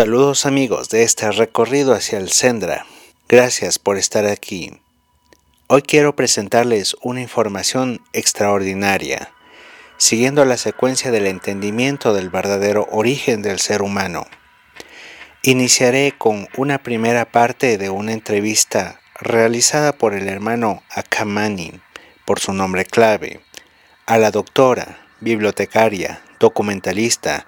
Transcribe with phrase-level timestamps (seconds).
[0.00, 2.86] Saludos amigos de este recorrido hacia el Sendra.
[3.28, 4.80] Gracias por estar aquí.
[5.66, 9.30] Hoy quiero presentarles una información extraordinaria,
[9.98, 14.24] siguiendo la secuencia del entendimiento del verdadero origen del ser humano.
[15.42, 21.78] Iniciaré con una primera parte de una entrevista realizada por el hermano Akamani,
[22.24, 23.42] por su nombre clave,
[24.06, 27.46] a la doctora, bibliotecaria, documentalista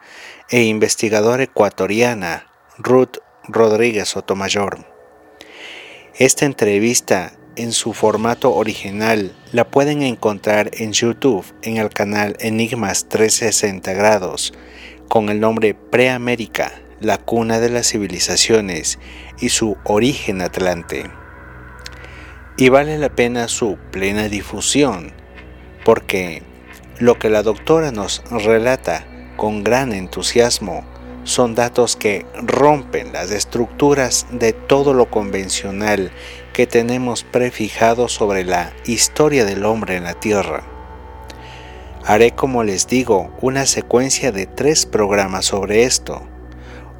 [0.53, 3.17] e investigadora ecuatoriana Ruth
[3.48, 4.84] Rodríguez Sotomayor.
[6.14, 13.08] Esta entrevista en su formato original la pueden encontrar en YouTube en el canal Enigmas
[13.08, 14.53] 360 grados
[15.08, 18.98] con el nombre Preamérica, la cuna de las civilizaciones
[19.41, 21.11] y su origen atlante.
[22.58, 25.14] Y vale la pena su plena difusión,
[25.83, 26.42] porque
[26.98, 29.06] lo que la doctora nos relata
[29.43, 30.85] con gran entusiasmo
[31.25, 36.12] son datos que rompen las estructuras de todo lo convencional
[36.53, 40.63] que tenemos prefijado sobre la historia del hombre en la Tierra.
[42.05, 46.23] Haré, como les digo, una secuencia de tres programas sobre esto.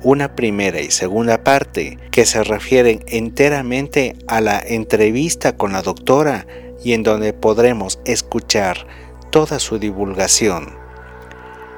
[0.03, 6.48] Una primera y segunda parte que se refieren enteramente a la entrevista con la doctora
[6.83, 8.89] y en donde podremos escuchar
[9.31, 10.81] toda su divulgación.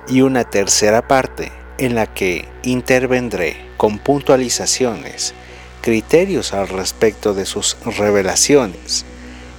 [0.08, 5.34] Y una tercera parte en la que intervendré con puntualizaciones,
[5.80, 9.04] criterios al respecto de sus revelaciones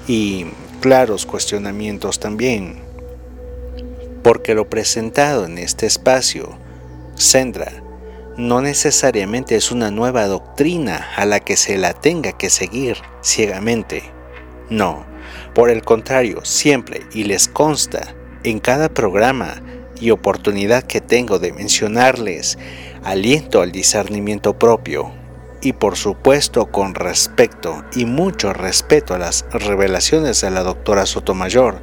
[0.07, 0.45] y
[0.81, 2.81] claros cuestionamientos también.
[4.23, 6.57] Porque lo presentado en este espacio,
[7.15, 7.71] Sendra,
[8.37, 14.03] no necesariamente es una nueva doctrina a la que se la tenga que seguir ciegamente.
[14.69, 15.05] No,
[15.53, 19.61] por el contrario, siempre, y les consta, en cada programa
[19.99, 22.57] y oportunidad que tengo de mencionarles,
[23.03, 25.11] aliento al discernimiento propio
[25.61, 31.81] y por supuesto con respeto y mucho respeto a las revelaciones de la doctora Sotomayor,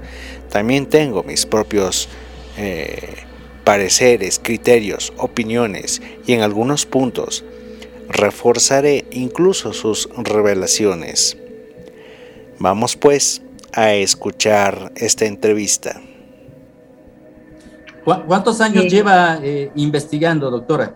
[0.51, 2.09] también tengo mis propios
[2.57, 3.25] eh,
[3.65, 7.45] pareceres, criterios, opiniones y en algunos puntos
[8.09, 11.37] reforzaré incluso sus revelaciones.
[12.59, 13.43] Vamos pues
[13.73, 16.01] a escuchar esta entrevista.
[18.05, 20.93] ¿Cuántos años lleva eh, investigando, doctora?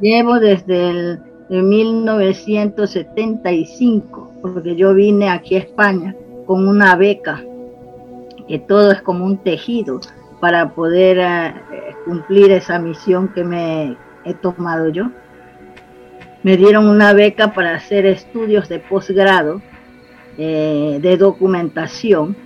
[0.00, 7.44] Llevo desde el 1975, porque yo vine aquí a España con una beca,
[8.48, 10.00] que todo es como un tejido
[10.40, 11.54] para poder eh,
[12.04, 15.10] cumplir esa misión que me he tomado yo.
[16.42, 19.60] Me dieron una beca para hacer estudios de posgrado
[20.38, 22.36] eh, de documentación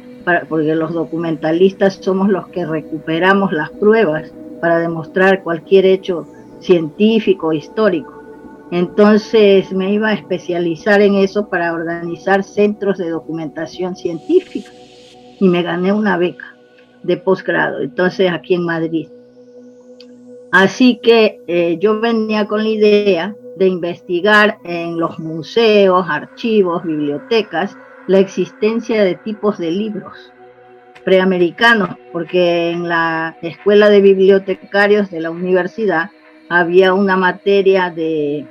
[0.49, 6.27] porque los documentalistas somos los que recuperamos las pruebas para demostrar cualquier hecho
[6.61, 8.21] científico, histórico.
[8.71, 14.71] Entonces me iba a especializar en eso para organizar centros de documentación científica
[15.41, 16.57] y me gané una beca
[17.03, 19.09] de posgrado, entonces aquí en Madrid.
[20.53, 27.77] Así que eh, yo venía con la idea de investigar en los museos, archivos, bibliotecas,
[28.07, 30.33] la existencia de tipos de libros
[31.05, 36.11] preamericanos, porque en la escuela de bibliotecarios de la universidad
[36.49, 38.47] había una materia de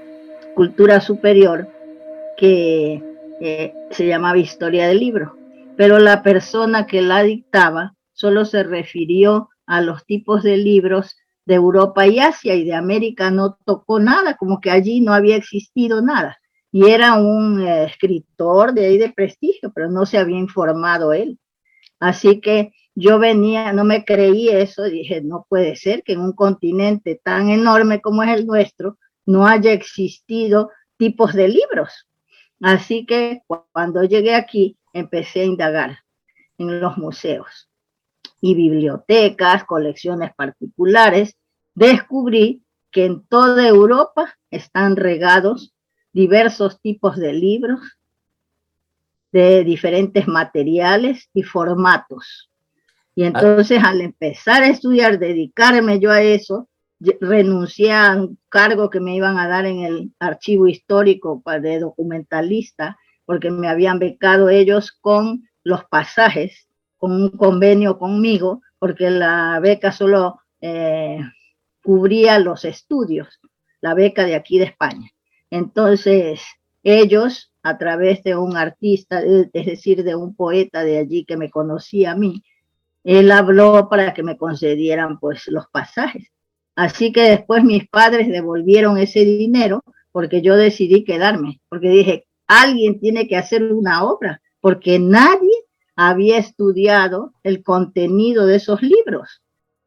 [0.56, 1.68] cultura superior
[2.38, 3.04] que
[3.42, 5.38] eh, se llamaba historia del libro,
[5.78, 11.56] pero la persona que la dictaba solo se refirió a los tipos de libros de
[11.56, 16.02] Europa y Asia y de América no tocó nada, como que allí no había existido
[16.02, 16.38] nada
[16.72, 21.40] y era un eh, escritor de ahí de prestigio, pero no se había informado él.
[22.00, 26.34] Así que yo venía, no me creí eso, dije, no puede ser que en un
[26.34, 32.08] continente tan enorme como es el nuestro no haya existido tipos de libros.
[32.62, 33.42] Así que
[33.74, 36.00] cuando llegué aquí empecé a indagar
[36.58, 37.70] en los museos
[38.42, 41.38] y bibliotecas, colecciones particulares,
[41.74, 45.74] descubrí que en toda Europa están regados
[46.14, 47.80] diversos tipos de libros,
[49.32, 52.50] de diferentes materiales y formatos.
[53.16, 56.70] Y entonces al empezar a estudiar, dedicarme yo a eso,
[57.22, 62.98] renuncié a un cargo que me iban a dar en el archivo histórico de documentalista,
[63.26, 66.68] porque me habían becado ellos con los pasajes,
[66.98, 71.20] con un convenio conmigo, porque la beca solo eh,
[71.84, 73.40] cubría los estudios,
[73.82, 75.12] la beca de aquí de España.
[75.52, 76.42] Entonces,
[76.84, 81.50] ellos, a través de un artista, es decir, de un poeta de allí que me
[81.50, 82.44] conocía a mí,
[83.04, 86.28] él habló para que me concedieran pues los pasajes.
[86.76, 93.00] Así que después mis padres devolvieron ese dinero porque yo decidí quedarme, porque dije, alguien
[93.00, 95.52] tiene que hacer una obra, porque nadie
[95.96, 99.42] había estudiado el contenido de esos libros,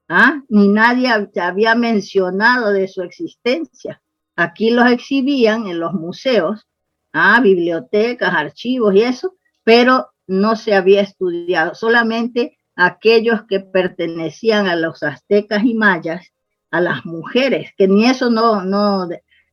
[0.09, 0.43] ¿ah?
[0.49, 1.09] ni nadie
[1.41, 4.02] había mencionado de su existencia.
[4.37, 6.67] Aquí los exhibían en los museos,
[7.13, 7.41] ¿ah?
[7.41, 9.35] bibliotecas, archivos y eso,
[9.65, 16.33] pero no se había estudiado, solamente aquellos que pertenecían a los aztecas y mayas,
[16.71, 19.09] a las mujeres, que ni eso no, no,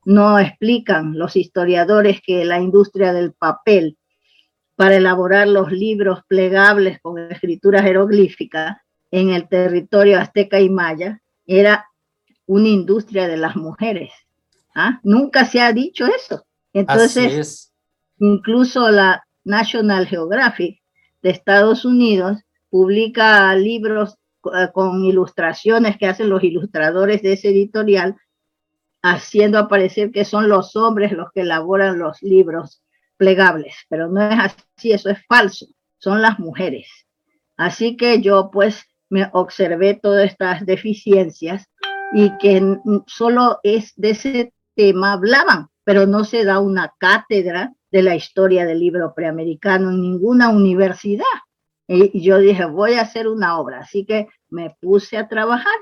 [0.05, 3.97] no explican los historiadores que la industria del papel
[4.75, 8.77] para elaborar los libros plegables con escrituras jeroglíficas
[9.11, 11.87] en el territorio azteca y maya era
[12.45, 14.11] una industria de las mujeres.
[14.75, 14.99] ¿Ah?
[15.03, 16.45] Nunca se ha dicho eso.
[16.73, 17.73] Entonces,
[18.19, 20.81] incluso la National Geographic
[21.21, 22.37] de Estados Unidos
[22.69, 28.15] publica libros eh, con ilustraciones que hacen los ilustradores de ese editorial,
[29.01, 32.81] haciendo aparecer que son los hombres los que elaboran los libros
[33.17, 35.65] plegables, pero no es así, eso es falso,
[35.97, 36.87] son las mujeres.
[37.57, 41.65] Así que yo pues me observé todas estas deficiencias
[42.13, 42.77] y que
[43.07, 48.65] solo es de ese tema hablaban, pero no se da una cátedra de la historia
[48.65, 51.25] del libro preamericano en ninguna universidad.
[51.85, 55.75] Y yo dije, voy a hacer una obra, así que me puse a trabajar.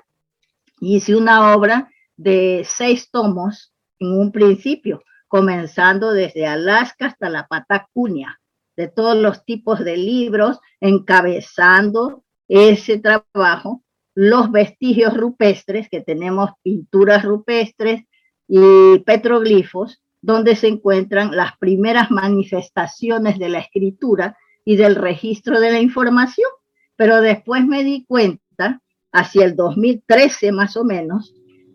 [0.80, 8.42] Hice una obra de seis tomos en un principio, comenzando desde Alaska hasta la Patagonia,
[8.76, 13.84] de todos los tipos de libros, encabezando ese trabajo,
[14.16, 18.07] los vestigios rupestres, que tenemos pinturas rupestres
[18.48, 25.72] y petroglifos, donde se encuentran las primeras manifestaciones de la escritura y del registro de
[25.72, 26.50] la información.
[26.96, 31.34] Pero después me di cuenta, hacia el 2013 más o menos,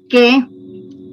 [0.08, 0.44] que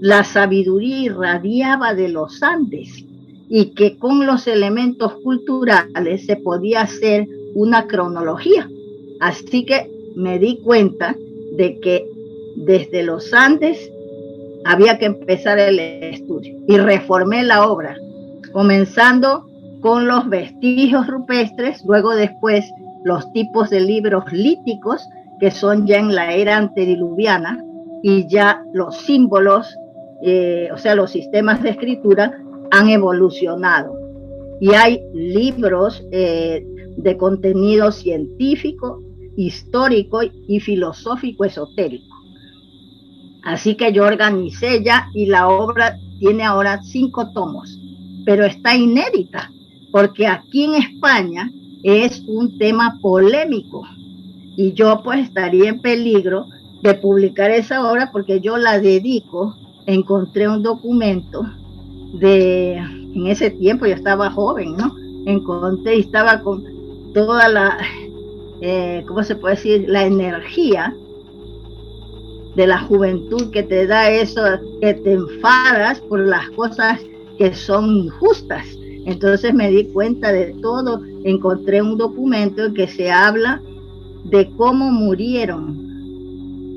[0.01, 3.05] la sabiduría irradiaba de los Andes
[3.49, 8.69] y que con los elementos culturales se podía hacer una cronología.
[9.19, 11.15] Así que me di cuenta
[11.53, 12.07] de que
[12.55, 13.91] desde los Andes
[14.65, 17.95] había que empezar el estudio y reformé la obra,
[18.51, 19.45] comenzando
[19.81, 22.65] con los vestigios rupestres, luego después
[23.03, 25.07] los tipos de libros líticos,
[25.39, 27.63] que son ya en la era antediluviana,
[28.03, 29.75] y ya los símbolos
[30.21, 32.37] eh, o sea, los sistemas de escritura
[32.71, 33.97] han evolucionado
[34.59, 36.65] y hay libros eh,
[36.97, 39.01] de contenido científico,
[39.37, 42.08] histórico y filosófico esotérico.
[43.43, 47.79] Así que yo organicé ya y la obra tiene ahora cinco tomos,
[48.25, 49.49] pero está inédita
[49.91, 51.51] porque aquí en España
[51.83, 53.83] es un tema polémico
[54.55, 56.47] y yo pues estaría en peligro
[56.81, 59.55] de publicar esa obra porque yo la dedico
[59.85, 61.43] encontré un documento
[62.13, 64.95] de, en ese tiempo yo estaba joven, ¿no?
[65.25, 66.63] Encontré y estaba con
[67.13, 67.77] toda la,
[68.61, 69.85] eh, ¿cómo se puede decir?
[69.87, 70.95] La energía
[72.55, 74.41] de la juventud que te da eso,
[74.81, 76.99] que te enfadas por las cosas
[77.37, 78.65] que son injustas.
[79.05, 83.61] Entonces me di cuenta de todo, encontré un documento en que se habla
[84.25, 85.89] de cómo murieron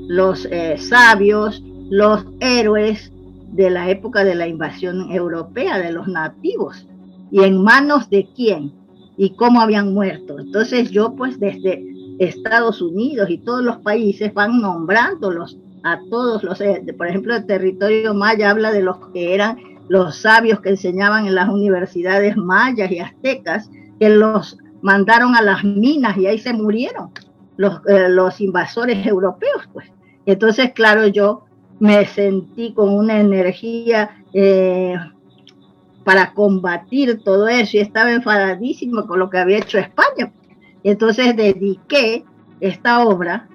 [0.07, 3.11] los eh, sabios, los héroes
[3.51, 6.87] de la época de la invasión europea, de los nativos,
[7.31, 8.71] y en manos de quién
[9.17, 10.39] y cómo habían muerto.
[10.39, 11.83] Entonces yo pues desde
[12.19, 17.45] Estados Unidos y todos los países van nombrándolos a todos los, eh, por ejemplo, el
[17.45, 19.57] territorio maya habla de los que eran
[19.89, 25.63] los sabios que enseñaban en las universidades mayas y aztecas, que los mandaron a las
[25.63, 27.11] minas y ahí se murieron
[27.57, 28.07] los, eh,
[28.39, 29.91] invasores europeos, pues.
[30.25, 31.45] Entonces, claro, yo
[31.79, 34.95] me sentí con una energía eh,
[36.03, 40.31] para combatir todo eso y estaba enfadadísimo con lo que había hecho España.
[40.83, 42.25] Entonces dediqué
[42.59, 43.47] esta obra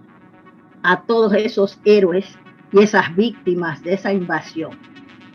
[0.82, 2.26] a todos esos héroes
[2.72, 4.72] y esas víctimas de esa invasión.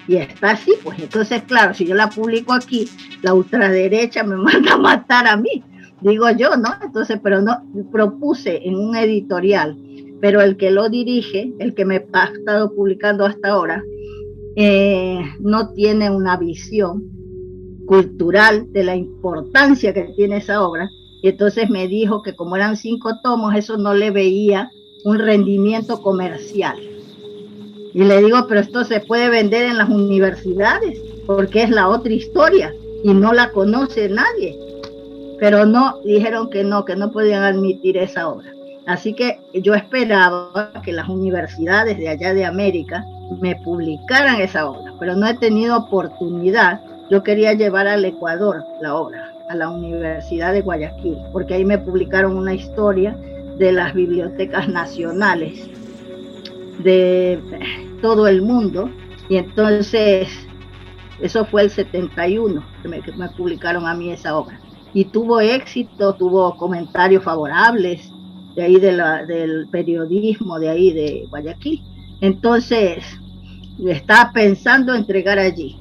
[0.07, 2.89] Y está así, pues entonces, claro, si yo la publico aquí,
[3.21, 5.63] la ultraderecha me manda a matar a mí,
[6.01, 6.69] digo yo, ¿no?
[6.81, 9.77] Entonces, pero no, propuse en un editorial
[10.23, 13.83] pero el que lo dirige, el que me ha estado publicando hasta ahora,
[14.55, 17.03] eh, no tiene una visión
[17.85, 20.89] cultural de la importancia que tiene esa obra.
[21.23, 24.69] Y entonces me dijo que como eran cinco tomos, eso no le veía
[25.05, 26.77] un rendimiento comercial.
[27.93, 32.11] Y le digo, pero esto se puede vender en las universidades, porque es la otra
[32.11, 32.73] historia
[33.05, 34.59] y no la conoce nadie.
[35.39, 38.51] Pero no, dijeron que no, que no podían admitir esa obra.
[38.85, 43.05] Así que yo esperaba que las universidades de allá de América
[43.39, 46.81] me publicaran esa obra, pero no he tenido oportunidad.
[47.09, 51.77] Yo quería llevar al Ecuador la obra, a la Universidad de Guayaquil, porque ahí me
[51.77, 53.15] publicaron una historia
[53.57, 55.69] de las bibliotecas nacionales
[56.79, 57.39] de
[58.01, 58.89] todo el mundo.
[59.29, 60.27] Y entonces,
[61.21, 64.59] eso fue el 71 que me, que me publicaron a mí esa obra.
[64.93, 68.11] Y tuvo éxito, tuvo comentarios favorables
[68.55, 71.83] de ahí del periodismo de ahí de Guayaquil.
[72.21, 73.03] Entonces,
[73.87, 75.77] estaba pensando entregar allí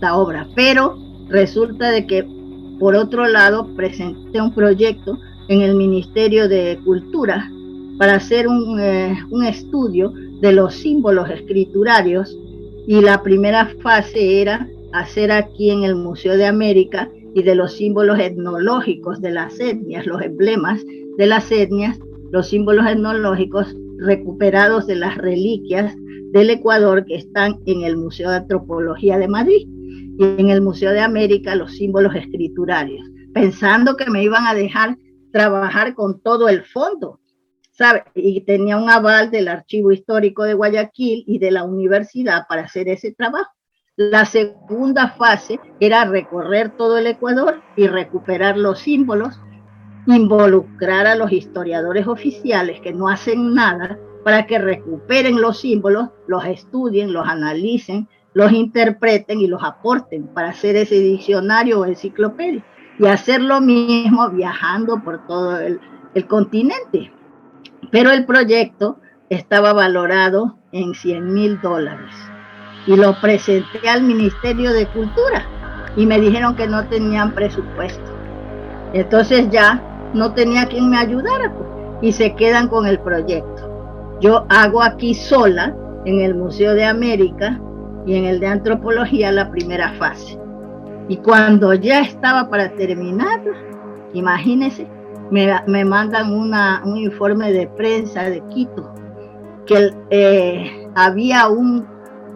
[0.00, 0.98] la obra, pero
[1.28, 2.37] resulta de que
[2.78, 5.18] por otro lado presenté un proyecto
[5.48, 7.50] en el Ministerio de Cultura
[7.98, 12.38] para hacer un, eh, un estudio de los símbolos escriturarios
[12.86, 17.74] y la primera fase era hacer aquí en el Museo de América y de los
[17.74, 20.82] símbolos etnológicos de las etnias, los emblemas
[21.18, 21.98] de las etnias,
[22.30, 25.94] los símbolos etnológicos recuperados de las reliquias
[26.32, 30.92] del Ecuador que están en el Museo de Antropología de Madrid y en el Museo
[30.92, 34.96] de América los símbolos escriturarios, pensando que me iban a dejar
[35.32, 37.20] trabajar con todo el fondo,
[37.72, 38.04] ¿sabe?
[38.14, 42.88] Y tenía un aval del Archivo Histórico de Guayaquil y de la universidad para hacer
[42.88, 43.50] ese trabajo.
[43.96, 49.40] La segunda fase era recorrer todo el Ecuador y recuperar los símbolos
[50.14, 56.44] involucrar a los historiadores oficiales que no hacen nada para que recuperen los símbolos, los
[56.44, 62.64] estudien, los analicen, los interpreten y los aporten para hacer ese diccionario o enciclopedia.
[62.98, 65.80] Y hacer lo mismo viajando por todo el,
[66.26, 67.12] continente.
[67.92, 68.98] Pero el proyecto
[69.30, 72.14] estaba valorado en 100 mil dólares.
[72.86, 75.46] Y lo presenté al Ministerio de Cultura
[75.96, 78.12] y me dijeron que no tenían presupuesto.
[78.92, 79.82] Entonces ya
[80.14, 81.68] no tenía quien me ayudara pues,
[82.02, 83.57] y se quedan con el proyecto.
[84.20, 87.60] Yo hago aquí sola en el Museo de América
[88.04, 90.38] y en el de Antropología la primera fase.
[91.08, 93.40] Y cuando ya estaba para terminar,
[94.14, 94.88] imagínense,
[95.30, 98.92] me, me mandan una, un informe de prensa de Quito,
[99.66, 101.86] que eh, había un,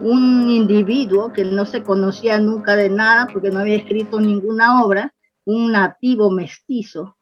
[0.01, 5.13] un individuo que no se conocía nunca de nada porque no había escrito ninguna obra,
[5.45, 7.17] un nativo mestizo,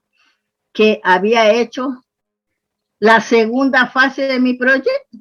[0.72, 2.04] que había hecho
[3.02, 5.18] la segunda fase de mi proyecto,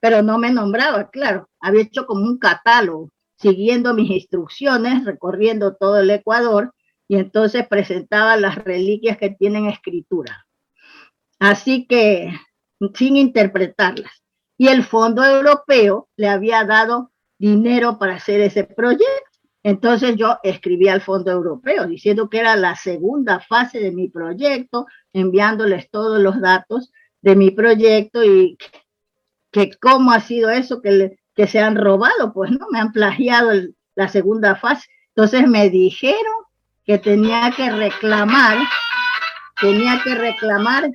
[0.00, 6.00] pero no me nombraba, claro, había hecho como un catálogo, siguiendo mis instrucciones, recorriendo todo
[6.00, 6.74] el Ecuador,
[7.06, 10.44] y entonces presentaba las reliquias que tienen escritura.
[11.38, 12.32] Así que,
[12.94, 14.24] sin interpretarlas.
[14.58, 19.06] Y el Fondo Europeo le había dado dinero para hacer ese proyecto.
[19.62, 24.86] Entonces yo escribí al Fondo Europeo diciendo que era la segunda fase de mi proyecto,
[25.12, 26.90] enviándoles todos los datos
[27.22, 28.56] de mi proyecto y
[29.50, 33.50] que cómo ha sido eso que, que se han robado, pues no, me han plagiado
[33.94, 34.88] la segunda fase.
[35.08, 36.44] Entonces me dijeron
[36.84, 38.58] que tenía que reclamar,
[39.60, 40.90] tenía que reclamar,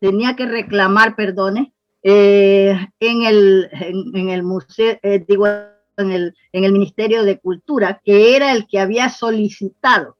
[0.00, 5.46] tenía que reclamar, perdone, eh, en, el, en, el museo, eh, digo,
[5.96, 10.16] en el, en el Ministerio de Cultura, que era el que había solicitado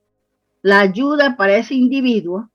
[0.63, 2.51] la ayuda para ese individuo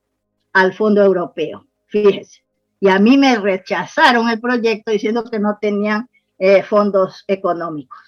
[0.54, 1.66] al Fondo Europeo.
[1.88, 2.44] Fíjese.
[2.80, 8.00] Y a mí me rechazaron el proyecto diciendo que no tenían eh, fondos económicos.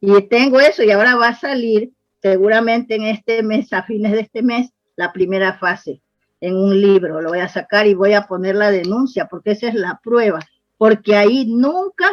[0.00, 4.20] Y tengo eso y ahora va a salir seguramente en este mes, a fines de
[4.20, 6.00] este mes, la primera fase
[6.40, 7.20] en un libro.
[7.20, 10.40] Lo voy a sacar y voy a poner la denuncia porque esa es la prueba
[10.76, 12.10] porque ahí nunca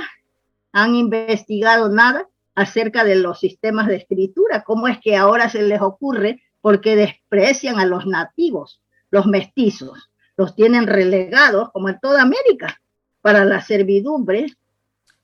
[0.71, 5.81] han investigado nada acerca de los sistemas de escritura, cómo es que ahora se les
[5.81, 12.81] ocurre porque desprecian a los nativos, los mestizos, los tienen relegados como en toda América
[13.21, 14.47] para la servidumbre,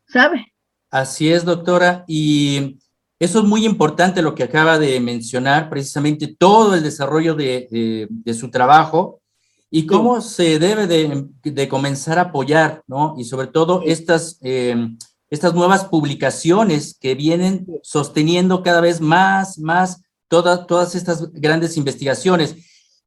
[0.07, 0.53] ¿sabe?
[0.91, 2.77] Así es, doctora, y
[3.19, 8.33] eso es muy importante lo que acaba de mencionar, precisamente todo el desarrollo de, de
[8.33, 9.21] su trabajo
[9.69, 13.15] y cómo se debe de, comenzar a apoyar, ¿no?
[13.17, 14.97] Y sobre todo estas, em,
[15.29, 22.55] estas nuevas publicaciones que vienen sosteniendo cada vez más, más todas todas estas grandes investigaciones.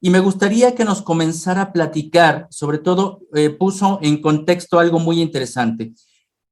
[0.01, 4.99] Y me gustaría que nos comenzara a platicar, sobre todo eh, puso en contexto algo
[4.99, 5.93] muy interesante.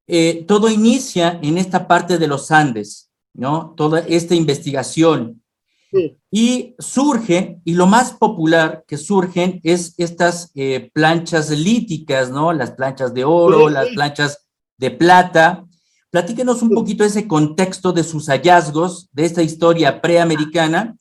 [0.06, 3.74] Eh, todo inicia en esta parte de los Andes, ¿no?
[3.76, 5.42] Toda esta investigación.
[6.30, 12.52] Y surge, y lo más popular que surgen es estas eh, planchas líticas, ¿no?
[12.52, 15.64] Las planchas de oro, las planchas de plata.
[16.10, 20.96] Platíquenos un poquito ese contexto de sus hallazgos, de esta historia preamericana,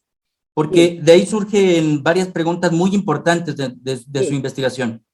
[0.58, 5.06] porque de ahí surgen varias preguntas muy importantes de, su investigación.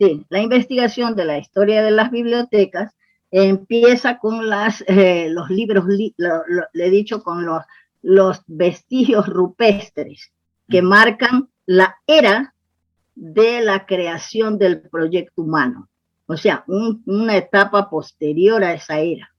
[0.00, 2.94] Sí, la investigación de la historia de las bibliotecas
[3.30, 6.14] empieza con las, eh, los libros, le
[6.72, 7.64] he dicho, con los,
[8.00, 10.32] los vestigios rupestres
[10.70, 12.54] que marcan la era
[13.14, 15.90] de la creación del proyecto humano.
[16.24, 19.34] O sea, una etapa posterior a esa era,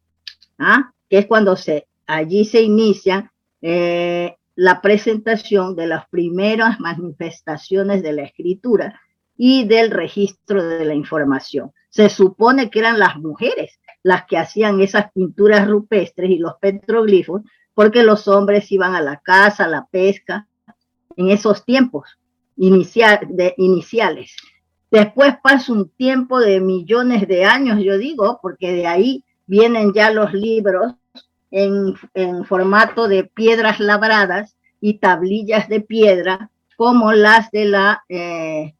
[0.59, 0.91] ¿ah?
[1.09, 8.11] que es cuando se, allí se inicia eh, la presentación de las primeras manifestaciones de
[8.11, 8.99] la escritura
[9.37, 11.71] y del registro de la información.
[11.89, 17.41] Se supone que eran las mujeres las que hacían esas pinturas rupestres y los petroglifos,
[17.73, 20.45] porque los hombres iban a la caza, a la pesca,
[21.15, 22.19] en esos tiempos
[22.57, 24.35] iniciales.
[24.91, 30.11] Después pasa un tiempo de millones de años, yo digo, porque de ahí vienen ya
[30.11, 30.95] los libros
[31.51, 31.95] en,
[32.45, 38.75] formato de piedras labradas y tablillas de piedra, como las de la eh,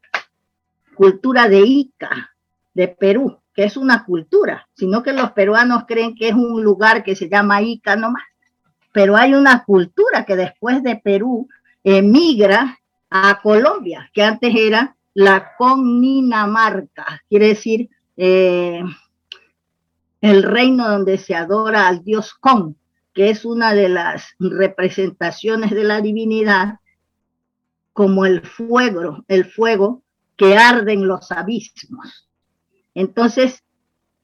[0.94, 2.34] cultura de Ica,
[2.74, 7.02] de Perú, que es una cultura, sino que los peruanos creen que es un lugar
[7.02, 8.24] que se llama Ica nomás.
[8.92, 11.48] Pero hay una cultura que después de Perú
[11.84, 12.78] emigra
[13.10, 18.82] a Colombia, que antes era la Coninamarca, quiere decir eh,
[20.20, 22.76] el reino donde se adora al dios Con,
[23.14, 26.78] que es una de las representaciones de la divinidad,
[27.92, 30.02] como el fuego, el fuego
[30.36, 32.28] que arde en los abismos.
[32.94, 33.64] Entonces,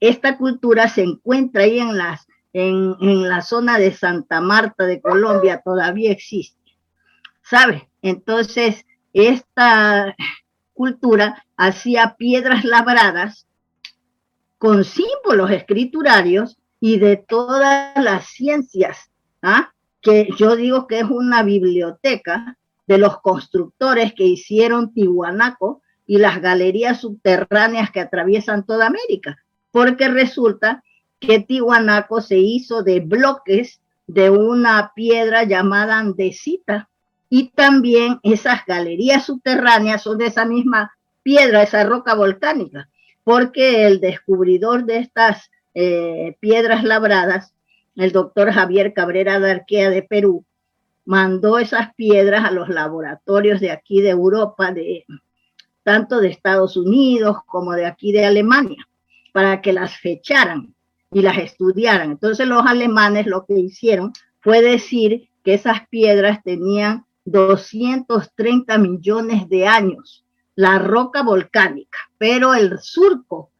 [0.00, 5.00] esta cultura se encuentra ahí en, las, en, en la zona de Santa Marta de
[5.00, 6.56] Colombia, todavía existe.
[7.42, 7.88] ¿Sabe?
[8.02, 10.14] Entonces, esta
[10.74, 13.45] cultura hacía piedras labradas
[14.58, 19.10] con símbolos escriturarios y de todas las ciencias,
[19.42, 19.72] ¿ah?
[20.00, 26.40] que yo digo que es una biblioteca de los constructores que hicieron Tihuanaco y las
[26.40, 29.36] galerías subterráneas que atraviesan toda América,
[29.72, 30.84] porque resulta
[31.18, 36.88] que Tihuanaco se hizo de bloques de una piedra llamada andesita,
[37.28, 42.88] y también esas galerías subterráneas son de esa misma piedra, esa roca volcánica,
[43.26, 47.52] porque el descubridor de estas eh, piedras labradas,
[47.96, 50.44] el doctor Javier Cabrera de Arquea de Perú,
[51.04, 55.04] mandó esas piedras a los laboratorios de aquí de Europa, de,
[55.82, 58.86] tanto de Estados Unidos como de aquí de Alemania,
[59.32, 60.72] para que las fecharan
[61.10, 62.12] y las estudiaran.
[62.12, 69.66] Entonces los alemanes lo que hicieron fue decir que esas piedras tenían 230 millones de
[69.66, 70.25] años,
[70.56, 73.50] la roca volcánica, pero el surco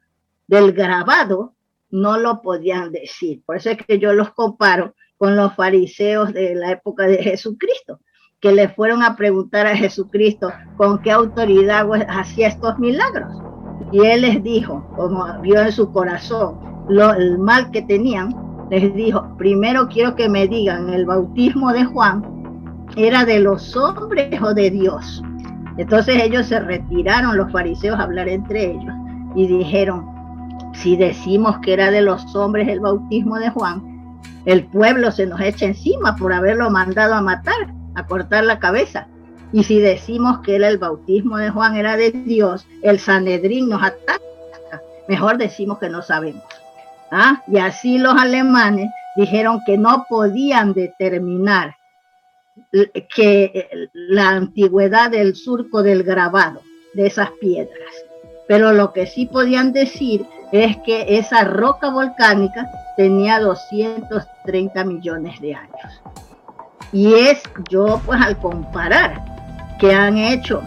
[0.48, 1.54] del grabado
[1.90, 3.42] no lo podían decir.
[3.44, 8.00] Por eso es que yo los comparo con los fariseos de la época de Jesucristo,
[8.40, 13.32] que le fueron a preguntar a Jesucristo con qué autoridad hacía estos milagros.
[13.92, 18.34] Y él les dijo, como vio en su corazón lo, el mal que tenían,
[18.70, 22.36] les dijo, primero quiero que me digan el bautismo de Juan
[22.96, 25.22] era de los hombres o de Dios.
[25.78, 28.94] Entonces ellos se retiraron, los fariseos, a hablar entre ellos
[29.34, 30.06] y dijeron,
[30.72, 35.40] si decimos que era de los hombres el bautismo de Juan, el pueblo se nos
[35.40, 39.08] echa encima por haberlo mandado a matar, a cortar la cabeza.
[39.52, 43.82] Y si decimos que era el bautismo de Juan era de Dios, el Sanedrín nos
[43.82, 44.20] ataca.
[45.08, 46.42] Mejor decimos que no sabemos.
[47.10, 47.42] ¿Ah?
[47.46, 51.75] Y así los alemanes dijeron que no podían determinar
[53.14, 56.60] que la antigüedad del surco del grabado
[56.94, 57.92] de esas piedras.
[58.48, 65.54] Pero lo que sí podían decir es que esa roca volcánica tenía 230 millones de
[65.54, 66.02] años.
[66.92, 69.24] Y es yo, pues al comparar
[69.78, 70.62] que han hecho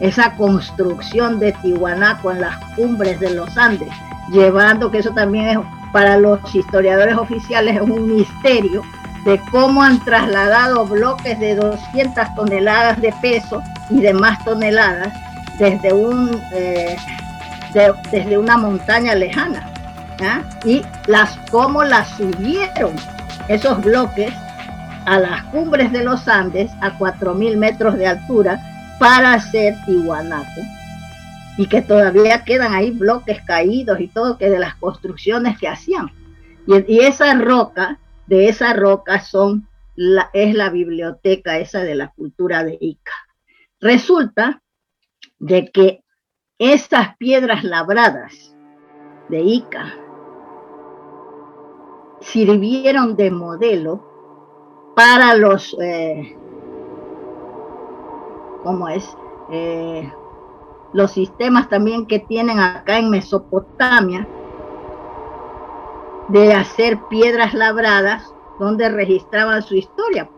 [0.00, 3.92] esa construcción de Tihuanaco en las cumbres de los Andes,
[4.32, 5.58] llevando que eso también es
[5.92, 8.82] para los historiadores oficiales es un misterio,
[9.24, 15.12] de cómo han trasladado bloques de 200 toneladas de peso y de más toneladas
[15.58, 16.96] desde, un, eh,
[18.10, 19.66] desde una montaña lejana.
[20.64, 22.94] Y las, cómo las subieron
[23.48, 24.32] esos bloques
[25.06, 28.60] a las cumbres de los Andes a 4.000 metros de altura
[28.98, 30.60] para hacer Tihuanaco
[31.56, 36.10] y que todavía quedan ahí bloques caídos y todo que de las construcciones que hacían.
[36.66, 37.98] Y, y esa roca,
[38.30, 39.68] de esa roca son
[40.32, 43.12] es la biblioteca esa de la cultura de Ica.
[43.80, 44.62] Resulta
[45.40, 46.04] de que
[46.56, 48.56] esas piedras labradas
[49.30, 49.96] de Ica
[52.20, 56.38] sirvieron de modelo para los, eh,
[58.62, 59.12] ¿cómo es?
[59.50, 60.08] Eh,
[60.92, 64.28] los sistemas también que tienen acá en Mesopotamia
[66.30, 70.28] de hacer piedras labradas donde registraban su historia.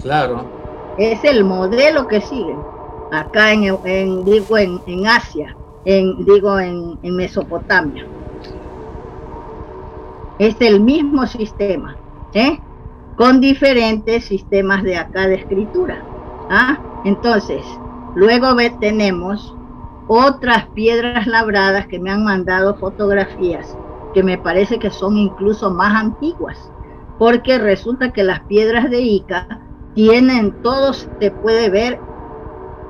[0.00, 0.44] Claro.
[0.98, 2.58] Es el modelo que siguen
[3.12, 8.04] acá en, digo en, Asia, en, digo en, en Mesopotamia.
[10.38, 11.96] Es el mismo sistema,
[12.34, 12.58] ¿eh?
[13.16, 16.02] con diferentes sistemas de acá de escritura.
[16.50, 16.78] ¿ah?
[17.04, 17.62] Entonces,
[18.14, 18.48] luego
[18.80, 19.54] tenemos
[20.06, 23.76] otras piedras labradas que me han mandado fotografías
[24.18, 26.72] que me parece que son incluso más antiguas,
[27.20, 29.60] porque resulta que las piedras de Ica
[29.94, 32.00] tienen, todo se puede ver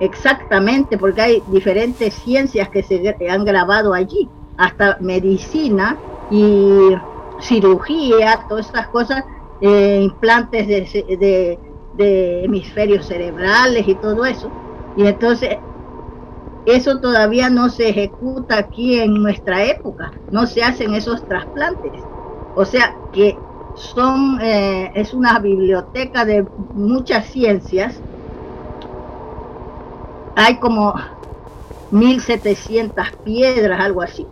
[0.00, 5.98] exactamente, porque hay diferentes ciencias que se han grabado allí, hasta medicina
[6.30, 6.94] y
[7.42, 9.22] cirugía, todas estas cosas,
[9.60, 11.58] eh, implantes de,
[11.94, 14.50] de, hemisferios cerebrales y todo eso.
[14.96, 15.58] Y entonces
[16.72, 21.92] eso todavía no se ejecuta aquí en nuestra época, no se hacen esos trasplantes.
[22.54, 23.36] O sea que
[23.76, 27.94] son, eh, es una biblioteca de muchas ciencias.
[30.36, 30.94] Hay como
[31.90, 34.26] 1700 piedras, algo así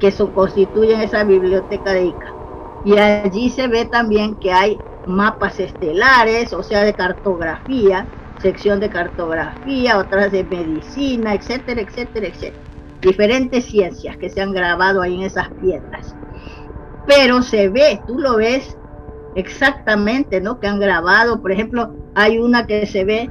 [0.00, 2.34] que constituyen esa biblioteca de Ica.
[2.84, 8.08] Y allí se ve también que hay mapas estelares, o sea, de cartografía,
[8.40, 12.64] sección de cartografía, otras de medicina, etcétera, etcétera, etcétera.
[13.00, 16.14] Diferentes ciencias que se han grabado ahí en esas piedras.
[17.06, 18.76] Pero se ve, tú lo ves
[19.34, 20.60] exactamente, ¿no?
[20.60, 23.30] Que han grabado, por ejemplo, hay una que se ve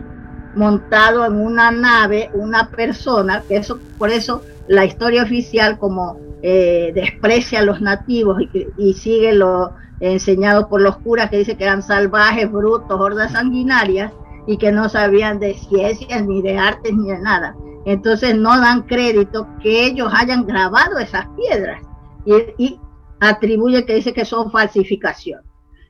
[0.56, 6.92] montado en una nave, una persona, que eso, por eso la historia oficial como eh,
[6.96, 8.42] desprecia a los nativos
[8.78, 14.12] y, sigue lo enseñado por los curas que dice que eran salvajes, brutos, hordas sanguinarias
[14.50, 17.56] y que no sabían de ciencias ni de artes ni de nada.
[17.86, 21.84] Entonces no dan crédito que ellos hayan grabado esas piedras
[22.26, 22.80] y, y
[23.20, 25.42] atribuye que dice que son falsificación.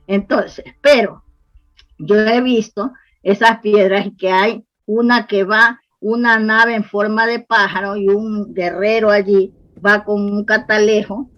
[0.06, 1.24] Entonces, pero
[1.98, 2.92] yo he visto
[3.22, 8.10] esas piedras y que hay una que va, una nave en forma de pájaro y
[8.10, 11.30] un guerrero allí va con un catalejo,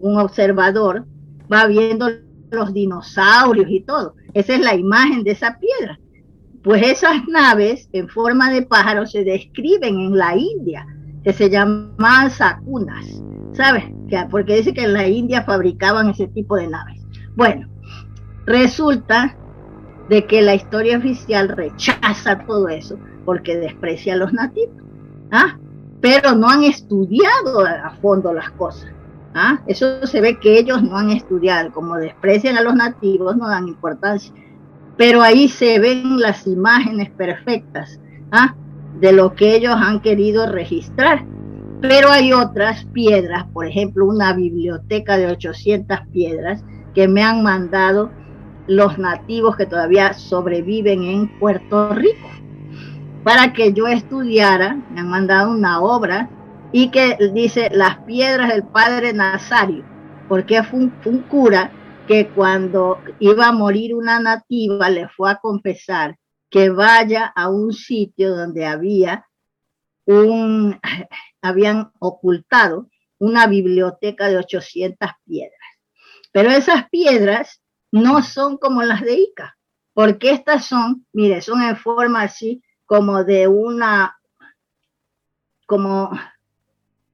[0.00, 1.06] un observador,
[1.52, 2.08] va viendo
[2.50, 4.16] los dinosaurios y todo.
[4.32, 6.00] Esa es la imagen de esa piedra.
[6.64, 10.86] Pues esas naves en forma de pájaro se describen en la India,
[11.22, 13.22] que se llaman sacunas,
[13.52, 13.84] ¿sabes?
[14.30, 17.00] Porque dice que en la India fabricaban ese tipo de naves.
[17.36, 17.68] Bueno,
[18.46, 19.36] resulta
[20.08, 24.82] de que la historia oficial rechaza todo eso porque desprecia a los nativos.
[25.30, 25.56] ¿Ah?
[26.04, 28.90] pero no han estudiado a fondo las cosas.
[29.32, 29.62] ¿ah?
[29.66, 33.68] Eso se ve que ellos no han estudiado, como desprecian a los nativos, no dan
[33.68, 34.30] importancia.
[34.96, 38.54] Pero ahí se ven las imágenes perfectas ¿ah?
[39.00, 41.24] de lo que ellos han querido registrar.
[41.80, 48.10] Pero hay otras piedras, por ejemplo, una biblioteca de 800 piedras que me han mandado
[48.66, 52.28] los nativos que todavía sobreviven en Puerto Rico
[53.24, 56.28] para que yo estudiara, me han mandado una obra
[56.72, 59.82] y que dice las piedras del padre Nazario,
[60.28, 61.70] porque fue un, cura
[62.06, 66.18] que cuando iba a morir una nativa le fue a confesar
[66.50, 69.26] que vaya a un sitio donde había
[70.06, 70.78] un,
[71.42, 72.88] habían ocultado
[73.18, 75.60] una biblioteca de 800 piedras.
[76.32, 79.56] Pero esas piedras no son como las de Ica,
[79.92, 84.18] porque estas son, mire, son en forma así como de una,
[85.66, 86.10] como,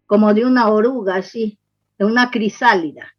[0.07, 1.59] como de una oruga, así,
[1.99, 3.15] de una crisálida.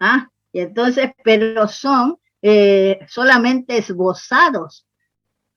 [0.00, 0.31] ¿ah?
[0.52, 4.86] Y entonces, pero son eh, solamente esbozados,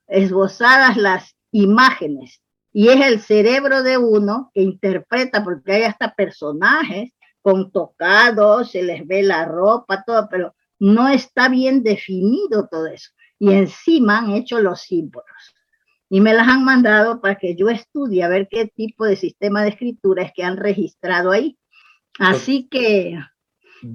[0.07, 2.41] esbozadas las imágenes.
[2.71, 8.83] Y es el cerebro de uno que interpreta, porque hay hasta personajes con tocados, se
[8.83, 13.11] les ve la ropa, todo, pero no está bien definido todo eso.
[13.39, 15.55] Y encima han hecho los símbolos
[16.09, 19.63] y me las han mandado para que yo estudie a ver qué tipo de sistema
[19.63, 21.57] de escritura es que han registrado ahí.
[22.19, 23.19] Así que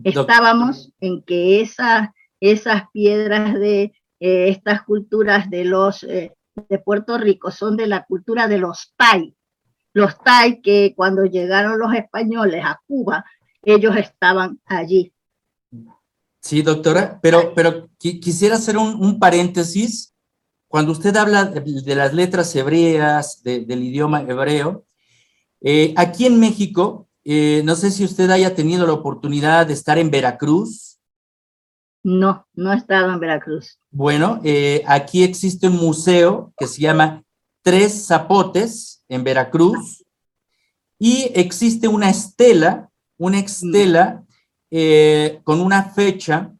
[0.04, 6.32] estábamos en que esas piedras de eh, estas culturas de los eh,
[6.68, 9.34] de Puerto Rico son de la cultura de los Tai.
[9.92, 13.24] Los Tai que cuando llegaron los españoles a Cuba,
[13.62, 15.12] ellos estaban allí.
[16.40, 20.14] Sí, doctora, pero, pero quisiera hacer un, paréntesis.
[20.68, 24.86] Cuando usted habla de, las letras hebreas, del idioma hebreo,
[25.60, 29.98] eh, aquí en México, eh, no sé si usted haya tenido la oportunidad de estar
[29.98, 30.98] en Veracruz.
[32.02, 33.78] No, no he estado en Veracruz.
[33.90, 37.22] Bueno, eh, aquí existe un museo que se llama
[37.62, 40.04] Tres Zapotes en Veracruz
[40.98, 44.24] y existe una estela, una estela
[44.70, 46.52] eh, con una fecha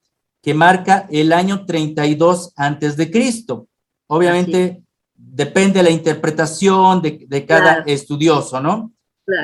[0.43, 3.69] que marca el año 32 antes de Cristo.
[4.09, 4.83] Obviamente
[5.15, 8.93] depende de la interpretación de, cada estudioso, ¿no?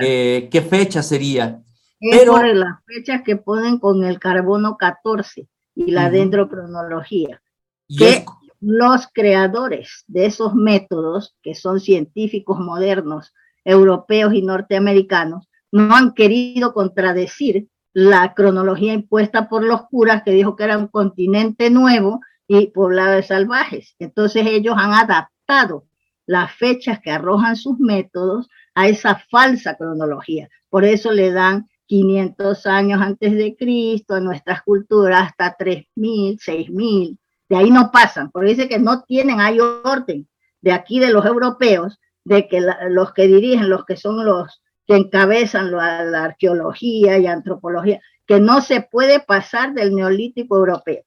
[0.01, 1.63] Eh, ¿Qué fecha sería?
[1.99, 7.41] Pero las fechas que ponen con el carbono 14 y la dendrocronología.
[7.89, 8.25] que
[8.61, 13.33] los creadores de esos métodos, que son científicos modernos,
[13.65, 20.57] europeos y norteamericanos, no han querido contradecir la cronología impuesta por los curas que dijo
[20.57, 23.95] que era un continente nuevo y poblado de salvajes.
[23.99, 25.87] Entonces ellos han adaptado
[26.27, 30.49] las fechas que arrojan sus métodos a esa falsa cronología.
[30.69, 37.19] Por eso le dan 500 años antes de Cristo, a nuestras culturas hasta 3000, 6000.
[37.49, 40.29] De ahí no pasan, porque dice que no tienen, hay orden
[40.61, 42.61] de aquí de los europeos, de que
[42.91, 48.61] los que dirigen, los que son los que encabezan la, arqueología y antropología, que no
[48.61, 51.03] se puede pasar del neolítico europeo.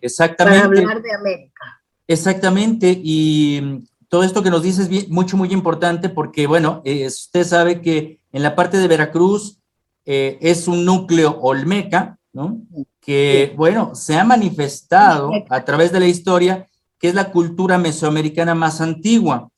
[0.00, 0.82] Exactamente.
[0.82, 1.82] Para hablar de América.
[2.08, 7.44] Exactamente, y todo esto que nos dices es mucho, muy importante porque, bueno, eh, usted
[7.44, 9.58] sabe que en la parte de Veracruz
[10.04, 12.62] eh, es un núcleo olmeca, ¿no?
[13.00, 16.66] Que, bueno, se ha manifestado a través de la historia
[16.98, 19.50] que es la cultura mesoamericana más antigua.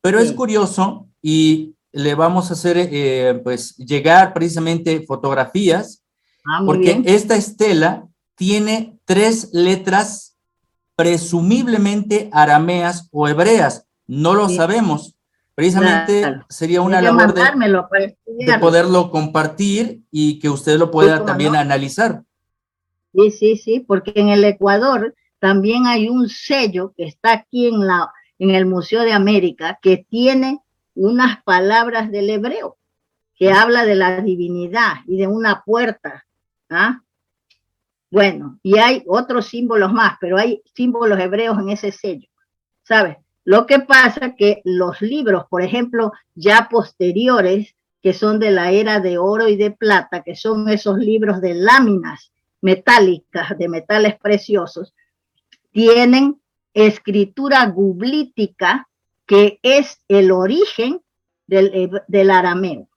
[0.00, 6.02] Pero es curioso y le vamos a hacer, eh, pues, llegar precisamente fotografías,
[6.46, 10.36] ah, porque esta estela tiene tres letras
[10.96, 13.86] presumiblemente arameas o hebreas.
[14.06, 15.14] No lo sabemos.
[15.54, 22.24] Precisamente sería una labor de, poderlo compartir y que usted lo pueda también analizar.
[23.12, 27.86] Sí, sí, sí, porque en el Ecuador también hay un sello que está aquí en,
[27.86, 30.58] la, en el Museo de América que tiene
[30.94, 32.76] unas palabras del hebreo
[33.36, 36.24] que habla de la divinidad y de una puerta.
[36.70, 37.00] ¿ah?
[38.10, 42.28] Bueno, y hay otros símbolos más, pero hay símbolos hebreos en ese sello,
[42.82, 43.16] ¿sabes?
[43.44, 49.00] Lo que pasa que los libros, por ejemplo, ya posteriores, que son de la era
[49.00, 54.94] de oro y de plata, que son esos libros de láminas metálicas, de metales preciosos,
[55.72, 56.40] tienen
[56.72, 58.88] escritura gublítica
[59.26, 61.00] que es el origen
[61.46, 62.88] del, arameo.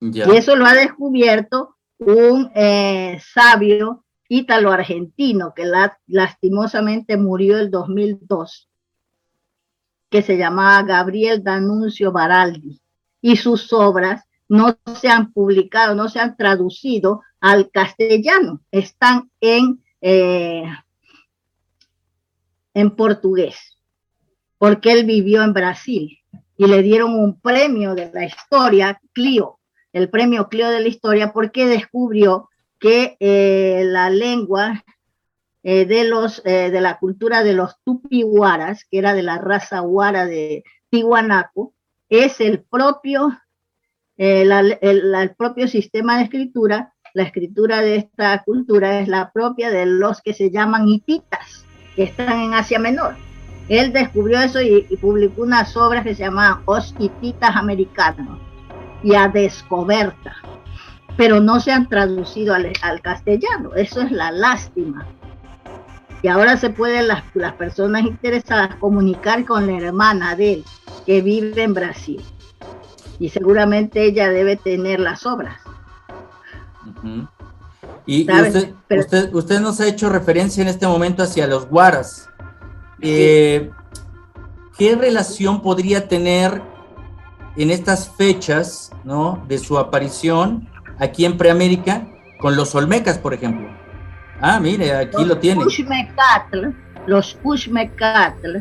[0.00, 5.64] Y eso lo ha descubierto un eh, sabio ítalo-argentino que
[6.06, 8.68] lastimosamente murió el 2002,
[10.10, 12.80] que se llamaba Gabriel Danuncio Baraldi.
[13.20, 19.82] Y sus obras no se han publicado, no se han traducido al castellano, están en
[20.00, 20.64] eh,
[22.78, 23.76] en portugués,
[24.56, 26.18] porque él vivió en Brasil
[26.56, 29.58] y le dieron un premio de la historia, Clio,
[29.92, 32.47] el premio Clio de la historia, porque descubrió
[32.78, 34.84] que eh, la lengua
[35.62, 39.82] eh, de, los, eh, de la cultura de los tupihuaras, que era de la raza
[39.82, 41.74] huara de Tihuanaco,
[42.08, 43.38] es el propio,
[44.16, 46.94] el propio sistema de escritura.
[47.14, 51.64] La escritura de esta cultura es la propia de los que se llaman hititas
[51.96, 53.16] que están en Asia Menor.
[53.68, 56.94] Él descubrió eso y, publicó unas obras que se llamaban Os
[57.40, 58.40] Americanos
[59.02, 60.36] y a Descoberta,
[61.18, 63.74] pero no se han traducido al, castellano.
[63.74, 65.04] Eso es la lástima.
[66.22, 70.64] Y ahora se pueden las, las personas interesadas comunicar con la hermana de él
[71.06, 72.22] que vive en Brasil.
[73.18, 75.60] Y seguramente ella debe tener las obras.
[78.06, 82.30] Y, usted, usted, nos ha hecho referencia en este momento hacia los guaras.
[83.00, 83.72] Eh,
[84.78, 86.62] ¿Qué relación podría tener
[87.56, 89.44] en estas fechas ¿no?
[89.48, 92.06] de su aparición aquí en Preamérica
[92.38, 93.68] con los olmecas, por ejemplo?
[94.40, 95.64] Ah, mire, aquí lo tiene.
[97.06, 98.58] los Ushmecatl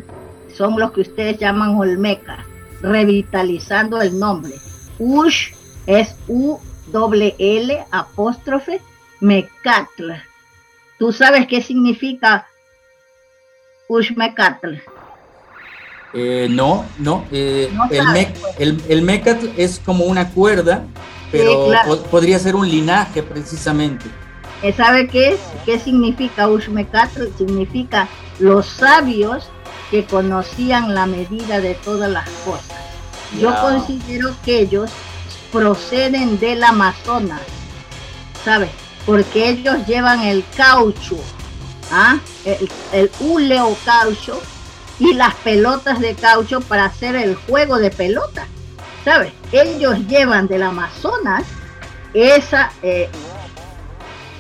[0.56, 2.39] son los que ustedes llaman olmecas,
[2.82, 4.54] revitalizando el nombre.
[4.97, 5.52] Ush
[5.86, 6.60] es U
[6.93, 8.82] L L apóstrofe
[9.19, 10.13] Mecatl.
[10.97, 12.47] ¿Tú sabes qué significa
[13.88, 14.76] Ushmecatl.
[16.13, 17.26] Eh, no, no.
[17.32, 17.71] Eh,
[18.60, 20.84] el, el, mecatl es como una cuerda,
[21.32, 21.70] pero
[22.10, 24.06] podría ser un linaje precisamente.
[24.63, 25.40] Eh, ¿Sabe qué es?
[25.66, 27.28] ¿Qué significa Ushmecatl?
[27.38, 28.08] Significa
[28.40, 29.50] los sabios
[29.92, 32.78] que conocían la medida de todas las cosas.
[33.40, 34.90] Yo considero que ellos
[35.52, 37.42] proceden del Amazonas,
[38.44, 38.70] ¿sabes?
[39.06, 41.18] Porque ellos llevan el caucho,
[41.92, 42.18] ¿ah?
[42.46, 44.42] el, el húleo caucho
[45.00, 48.48] y las pelotas de caucho para hacer el juego de pelota,
[49.08, 49.32] ¿sabes?
[49.54, 51.46] Ellos llevan del Amazonas
[52.13, 53.08] esa eh,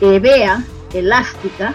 [0.01, 0.61] hebea
[0.93, 1.73] elástica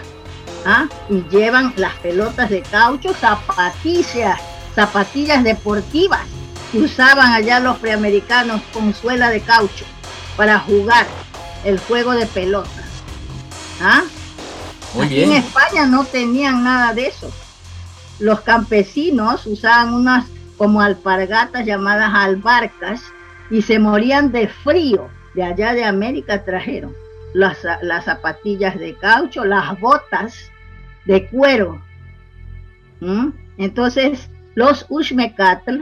[0.63, 0.85] ¿ah?
[1.09, 4.39] y llevan las pelotas de caucho, zapatillas,
[4.75, 6.21] zapatillas deportivas
[6.71, 9.85] que usaban allá los preamericanos con suela de caucho
[10.37, 11.07] para jugar
[11.63, 12.83] el juego de pelota.
[13.81, 14.03] ¿Ah?
[14.99, 17.31] en España no tenían nada de eso.
[18.19, 20.27] Los campesinos usaban unas
[20.63, 23.03] como alpargatas llamadas albarcas
[23.51, 25.09] y se morían de frío.
[25.35, 26.95] De allá de América trajeron
[27.33, 30.49] las, las zapatillas de caucho, las botas
[31.03, 31.83] de cuero.
[33.57, 35.81] Entonces, los Ushmecatl,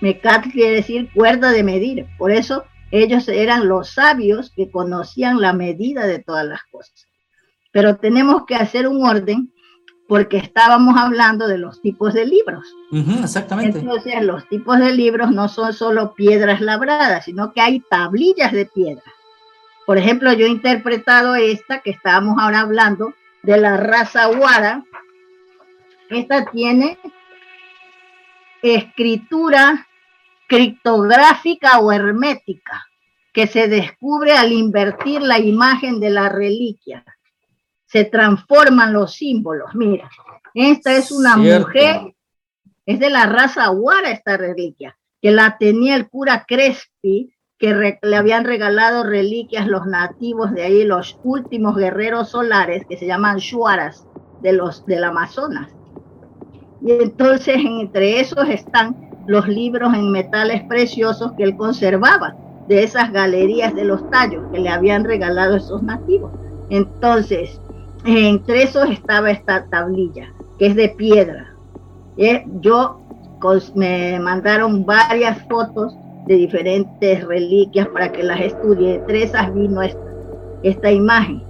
[0.00, 5.52] Mecatl quiere decir cuerda de medir, por eso ellos eran los sabios que conocían la
[5.52, 7.06] medida de todas las cosas.
[7.72, 9.52] Pero tenemos que hacer un orden
[10.08, 12.64] porque estábamos hablando de los tipos de libros.
[13.22, 13.78] exactamente.
[13.78, 18.64] Entonces, los tipos de libros no son solo piedras labradas, sino que hay tablillas de
[18.64, 19.04] piedra.
[19.86, 24.82] Por ejemplo, yo he interpretado esta que estábamos ahora hablando de la raza Wara.
[26.08, 26.98] Esta tiene
[28.62, 29.86] escritura
[30.48, 32.86] criptográfica o hermética
[33.32, 37.04] que se descubre al invertir la imagen de la reliquia.
[37.88, 39.74] Se transforman los símbolos.
[39.74, 40.08] Mira,
[40.54, 42.14] esta es una mujer,
[42.86, 48.16] es de la raza Wara esta reliquia, que la tenía el cura Crespi que le
[48.16, 54.06] habían regalado reliquias los nativos de ahí, los últimos guerreros solares que se llaman shuaras
[54.42, 55.68] de los del Amazonas.
[56.80, 62.36] Y entonces entre esos están los libros en metales preciosos que él conservaba
[62.68, 66.30] de esas galerías de los tallos que le habían regalado esos nativos.
[66.70, 67.60] Entonces,
[68.16, 71.54] entre esos estaba esta tablilla, que es de piedra.
[72.16, 73.00] Eh, yo
[73.74, 75.94] me mandaron varias fotos
[76.26, 78.96] de diferentes reliquias para que las estudie.
[78.96, 80.00] Entre esas vino esta,
[80.62, 81.42] esta imagen.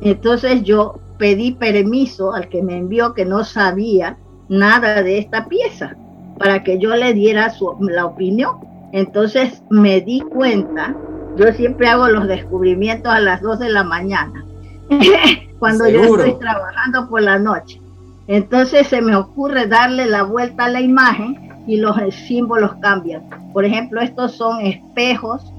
[0.00, 4.16] Entonces yo pedí permiso al que me envió que no sabía
[4.48, 5.96] nada de esta pieza
[6.38, 8.56] para que yo le diera su, la opinión.
[8.92, 10.96] Entonces me di cuenta,
[11.36, 14.44] yo siempre hago los descubrimientos a las 2 de la mañana,
[15.58, 17.80] cuando yo estoy trabajando por la noche.
[18.26, 21.96] Entonces se me ocurre darle la vuelta a la imagen y los
[22.28, 23.28] símbolos cambian.
[23.52, 25.52] Por ejemplo, estos son espejos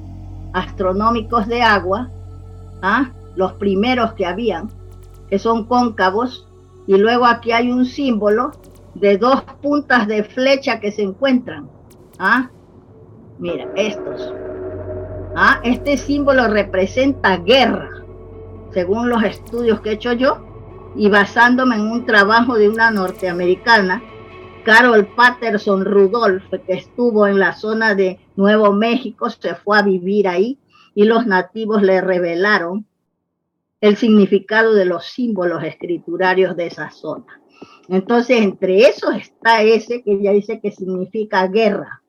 [0.53, 2.09] astronómicos de agua,
[2.81, 3.11] ¿ah?
[3.35, 4.69] los primeros que habían,
[5.29, 6.47] que son cóncavos,
[6.87, 8.51] y luego aquí hay un símbolo
[8.95, 11.69] de dos puntas de flecha que se encuentran.
[12.19, 12.49] ¿ah?
[13.39, 14.33] Mira, estos.
[15.35, 15.59] ¿ah?
[15.63, 17.89] Este símbolo representa guerra,
[18.73, 20.45] según los estudios que he hecho yo,
[20.95, 24.03] y basándome en un trabajo de una norteamericana
[24.63, 30.27] Carol Patterson Rudolph, que estuvo en la zona de Nuevo México, se fue a vivir
[30.27, 30.59] ahí
[30.93, 32.85] y los nativos le revelaron
[33.79, 37.41] el significado de los símbolos escriturarios de esa zona.
[37.87, 42.03] Entonces, entre esos está ese que ella dice que significa guerra,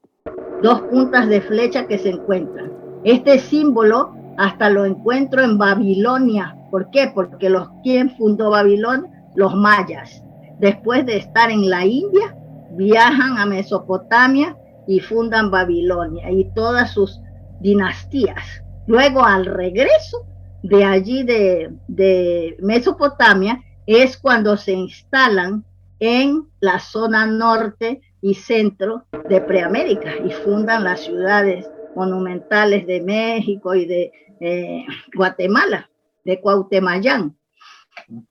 [0.62, 2.72] dos puntas de flecha que se encuentran.
[3.04, 6.56] Este símbolo hasta lo encuentro en Babilonia.
[6.70, 7.10] ¿Por qué?
[7.14, 10.22] Porque los quien fundó Babilonia, los mayas.
[10.58, 12.36] Después de estar en la India,
[12.72, 17.20] viajan a Mesopotamia y fundan Babilonia y todas sus
[17.60, 18.62] dinastías.
[18.86, 20.26] Luego al regreso
[20.62, 25.64] de allí de, Mesopotamia es cuando se instalan
[25.98, 33.74] en la zona norte y centro de Preamérica y fundan las ciudades monumentales de México
[33.74, 34.84] y de eh,
[35.14, 35.90] Guatemala,
[36.24, 37.36] de Cuauhtemayán.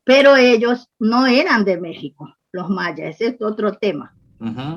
[0.04, 4.16] Pero ellos no eran de México, los mayas, ese es otro tema.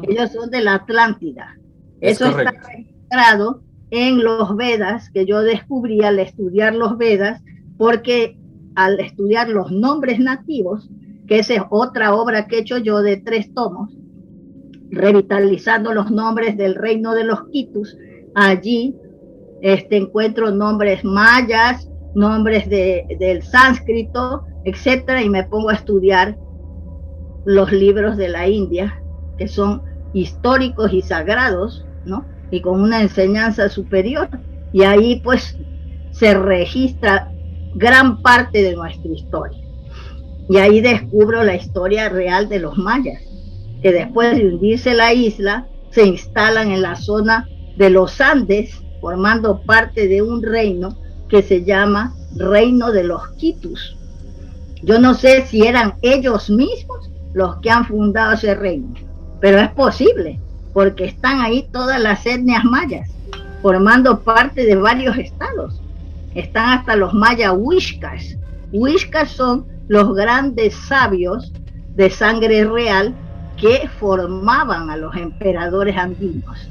[0.02, 1.56] Ellos son de la Atlántida.
[2.00, 7.42] Eso está registrado en los Vedas, que yo descubrí al estudiar los Vedas,
[7.78, 8.38] porque
[8.74, 10.90] al estudiar los nombres nativos,
[11.26, 13.96] que esa es otra obra que he hecho yo de tres tomos,
[14.90, 17.96] revitalizando los nombres del reino de los Quitus,
[18.34, 18.94] allí
[19.62, 26.36] este, encuentro nombres mayas, nombres de, del sánscrito, etcétera, y me pongo a estudiar
[27.44, 29.02] los libros de la India,
[29.38, 29.82] que son
[30.12, 32.24] históricos y sagrados, ¿no?
[32.50, 34.28] Y con una enseñanza superior.
[34.72, 35.58] Y ahí pues
[36.12, 37.30] se registra
[37.74, 39.58] gran parte de nuestra historia.
[40.48, 43.22] Y ahí descubro la historia real de los mayas,
[43.82, 49.60] que después de hundirse la isla, se instalan en la zona de los Andes, formando
[49.62, 50.96] parte de un reino
[51.28, 53.96] que se llama Reino de los Quitus.
[54.82, 58.94] Yo no sé si eran ellos mismos los que han fundado ese reino,
[59.40, 60.40] pero es posible,
[60.72, 63.10] porque están ahí todas las etnias mayas,
[63.62, 65.80] formando parte de varios estados.
[66.34, 68.36] Están hasta los mayas huishkas.
[68.72, 71.52] Huishkas son los grandes sabios
[71.94, 73.14] de sangre real
[73.56, 76.68] que formaban a los emperadores andinos.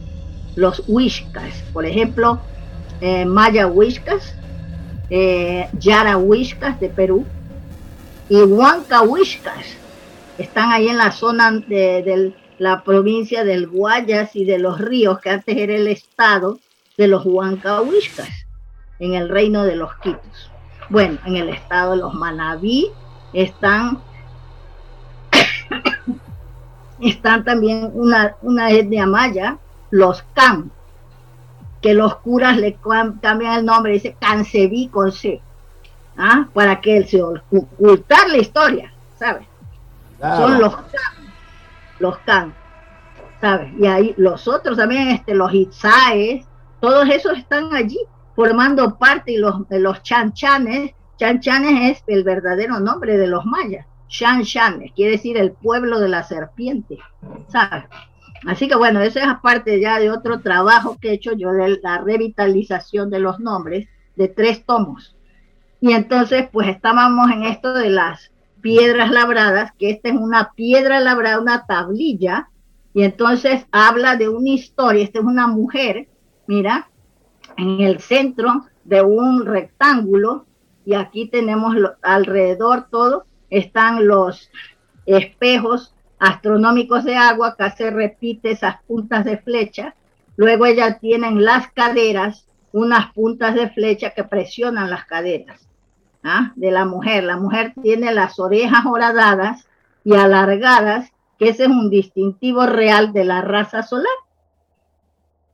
[0.55, 2.39] Los huishkas, por ejemplo,
[3.01, 4.35] eh, Maya huishkas,
[5.09, 7.25] eh, Yara huishkas de Perú
[8.29, 9.01] y Huanca.
[10.37, 15.29] Están ahí en la zona de, la provincia del Guayas y de los ríos, que
[15.29, 16.59] antes era el estado
[16.97, 18.29] de los Huancahuishcas,
[18.99, 20.51] en el reino de los Quitos.
[20.89, 22.89] Bueno, en el estado de los Manabí
[23.33, 24.01] están,
[27.01, 29.57] están también una, una etnia maya,
[29.93, 30.71] los Can,
[31.79, 32.75] que los curas le
[33.21, 35.39] cambian el nombre, dice Canceví con C,
[36.17, 36.47] ¿ah?
[36.51, 39.47] para que se ocultar la historia, ¿sabes?
[40.19, 41.33] Son los Can,
[41.99, 42.55] los Can,
[43.39, 43.71] ¿sabes?
[43.77, 46.43] Y ahí los otros también, este, los Itzaes,
[46.79, 47.99] todos esos están allí
[48.35, 54.91] formando parte, y los, los chanchanes, chanchanes es el verdadero nombre de los mayas, chanchanes,
[54.93, 56.97] quiere decir el pueblo de la serpiente,
[57.47, 57.83] ¿sabes?
[58.45, 61.79] Así que bueno, eso es aparte ya de otro trabajo que he hecho yo de
[61.81, 65.15] la revitalización de los nombres de tres tomos.
[65.79, 68.31] Y entonces pues estábamos en esto de las
[68.61, 72.49] piedras labradas, que esta es una piedra labrada, una tablilla,
[72.93, 76.07] y entonces habla de una historia, esta es una mujer,
[76.47, 76.89] mira,
[77.57, 80.45] en el centro de un rectángulo,
[80.85, 84.49] y aquí tenemos alrededor todo, están los
[85.05, 85.92] espejos
[86.23, 89.93] astronómicos de agua, acá se repite esas puntas de flecha,
[90.37, 95.67] luego ella tiene en las caderas unas puntas de flecha que presionan las caderas
[96.23, 96.53] ¿ah?
[96.55, 97.25] de la mujer.
[97.25, 99.67] La mujer tiene las orejas horadadas
[100.05, 104.07] y alargadas, que ese es un distintivo real de la raza solar.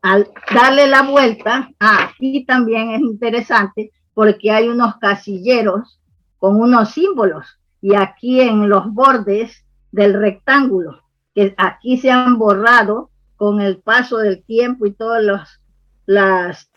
[0.03, 5.99] Al darle la vuelta, ah, aquí también es interesante porque hay unos casilleros
[6.37, 13.09] con unos símbolos y aquí en los bordes del rectángulo, que aquí se han borrado
[13.35, 15.61] con el paso del tiempo y todos los,
[16.05, 16.69] las,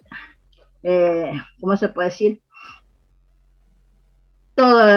[0.83, 2.43] eh, ¿cómo se puede decir?
[4.55, 4.89] Todo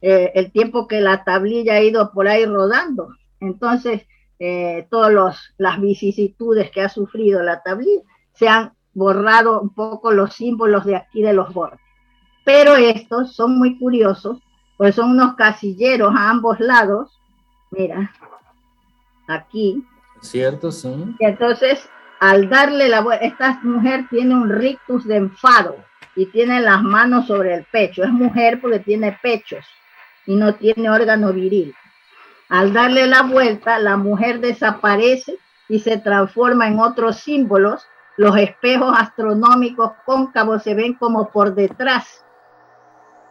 [0.00, 3.08] eh, el tiempo que la tablilla ha ido por ahí rodando.
[3.40, 4.02] Entonces,
[4.38, 10.34] eh, todas las vicisitudes que ha sufrido la tablilla, se han borrado un poco los
[10.34, 11.80] símbolos de aquí de los bordes.
[12.44, 14.38] Pero estos son muy curiosos,
[14.76, 17.20] pues son unos casilleros a ambos lados
[17.72, 18.10] mira,
[19.26, 19.84] aquí.
[20.20, 20.88] Cierto, sí.
[21.18, 21.88] Y entonces,
[22.20, 25.76] al darle la vuelta, esta mujer tiene un rictus de enfado
[26.14, 28.04] y tiene las manos sobre el pecho.
[28.04, 29.64] Es mujer porque tiene pechos
[30.26, 31.74] y no tiene órgano viril.
[32.48, 37.86] Al darle la vuelta, la mujer desaparece y se transforma en otros símbolos.
[38.18, 42.22] Los espejos astronómicos cóncavos se ven como por detrás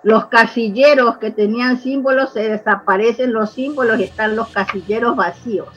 [0.03, 5.69] los casilleros que tenían símbolos, se desaparecen los símbolos y están los casilleros vacíos.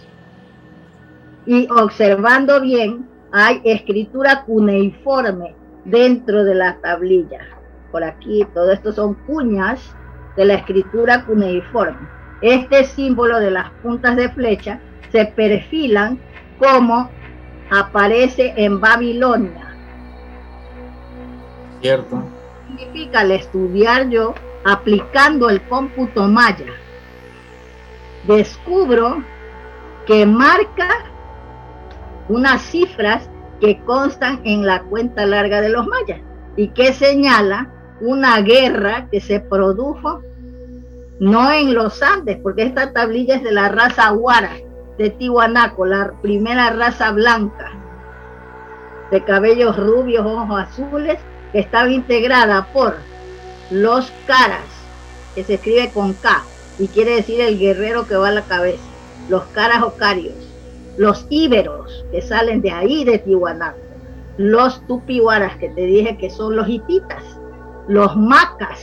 [1.47, 5.55] Y observando bien, hay escritura cuneiforme
[5.85, 7.41] dentro de la tablilla.
[7.93, 9.95] Por aquí, todo esto son cuñas
[10.37, 12.09] de la escritura cuneiforme.
[12.41, 14.81] Este símbolo de las puntas de flecha
[15.13, 16.19] se perfilan
[16.59, 17.11] como
[17.71, 19.75] aparece en Babilonia.
[21.81, 22.23] Cierto
[22.77, 26.73] significa al estudiar yo aplicando el cómputo maya?
[28.27, 29.23] Descubro
[30.07, 30.89] que marca
[32.29, 33.29] unas cifras
[33.61, 36.21] que constan en la cuenta larga de los mayas
[36.57, 37.71] y que señala
[38.01, 40.21] una guerra que se produjo
[41.21, 44.57] no en los Andes, porque esta tablilla es de la raza Huara
[44.99, 47.73] de Tihuanaco, la primera raza blanca,
[49.11, 51.19] de cabellos rubios, ojos azules
[51.55, 52.97] estaba integrada por
[53.71, 54.65] los caras,
[55.35, 56.43] que se escribe con K
[56.79, 58.83] y quiere decir el guerrero que va a la cabeza,
[59.29, 60.35] los caras ocarios,
[60.97, 63.79] los íberos que salen de ahí de Tihuanaco,
[64.37, 67.23] los tupihuaras que te dije que son los hititas,
[67.89, 68.81] los macas,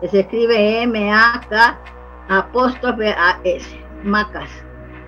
[0.00, 1.78] que se escribe M-A-K
[2.28, 3.66] apóstrofe A-S,
[4.04, 4.48] macas.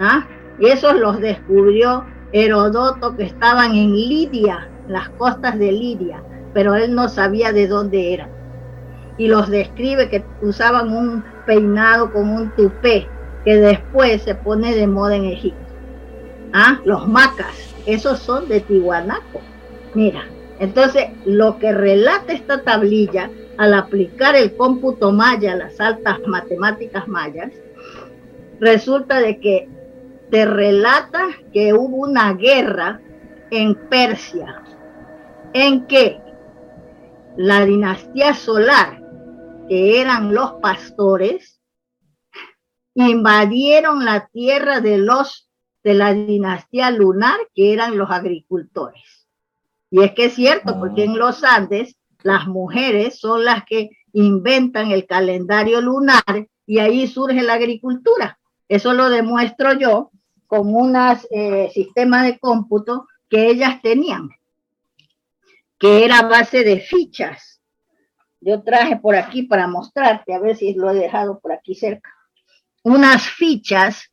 [0.00, 0.26] ¿ah?
[0.58, 6.22] Y esos los descubrió Herodoto que estaban en Lidia, las costas de Lidia,
[6.52, 8.30] pero él no sabía de dónde eran.
[9.18, 13.08] Y los describe que usaban un peinado con un tupé,
[13.44, 15.58] que después se pone de moda en Egipto.
[16.52, 16.80] ¿Ah?
[16.84, 19.40] Los macas, esos son de Tihuanaco.
[19.94, 20.24] Mira,
[20.58, 27.52] entonces lo que relata esta tablilla al aplicar el cómputo maya, las altas matemáticas mayas,
[28.60, 29.68] resulta de que
[30.30, 33.00] te relata que hubo una guerra
[33.50, 34.62] en Persia,
[35.52, 36.18] en que
[37.36, 39.02] la dinastía solar,
[39.68, 41.60] que eran los pastores,
[42.94, 45.48] invadieron la tierra de los
[45.82, 49.26] de la dinastía lunar, que eran los agricultores.
[49.90, 54.90] Y es que es cierto, porque en los Andes las mujeres son las que inventan
[54.92, 58.38] el calendario lunar y ahí surge la agricultura.
[58.68, 60.12] Eso lo demuestro yo
[60.46, 64.28] con unos eh, sistemas de cómputo que ellas tenían,
[65.82, 67.60] que era base de fichas.
[68.40, 72.08] Yo traje por aquí para mostrarte, a ver si lo he dejado por aquí cerca.
[72.84, 74.12] Unas fichas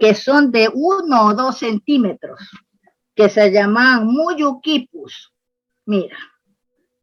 [0.00, 2.40] que son de uno o dos centímetros,
[3.14, 5.34] que se llaman muyukipus.
[5.84, 6.16] Mira,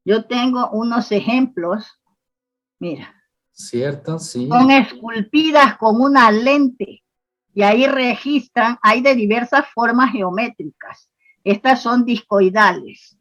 [0.04, 1.86] yo tengo unos ejemplos,
[2.80, 3.14] mira.
[3.52, 4.48] Cierto, sí.
[4.48, 7.04] Son esculpidas con una lente
[7.54, 11.12] y ahí registran, hay de diversas formas geométricas.
[11.43, 13.20] Estas son discoidales.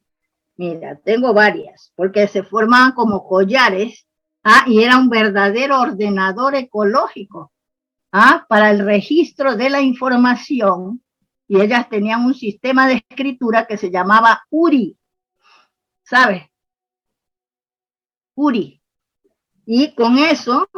[0.56, 4.06] Mira, tengo varias, porque se formaban como collares,
[4.44, 7.52] ah, y era un verdadero ordenador ecológico,
[8.12, 11.02] ah, para el registro de la información,
[11.48, 14.96] y ellas tenían un sistema de escritura que se llamaba URI,
[16.04, 16.44] ¿sabes?
[18.34, 18.80] URI.
[19.66, 20.68] Y con eso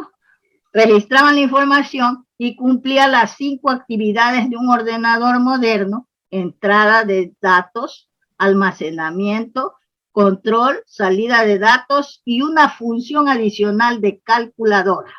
[0.73, 8.09] registraban la información y cumplía las cinco actividades de un ordenador moderno, entrada de datos,
[8.37, 9.75] almacenamiento,
[10.11, 15.13] control, salida de datos y una función adicional de calculadora.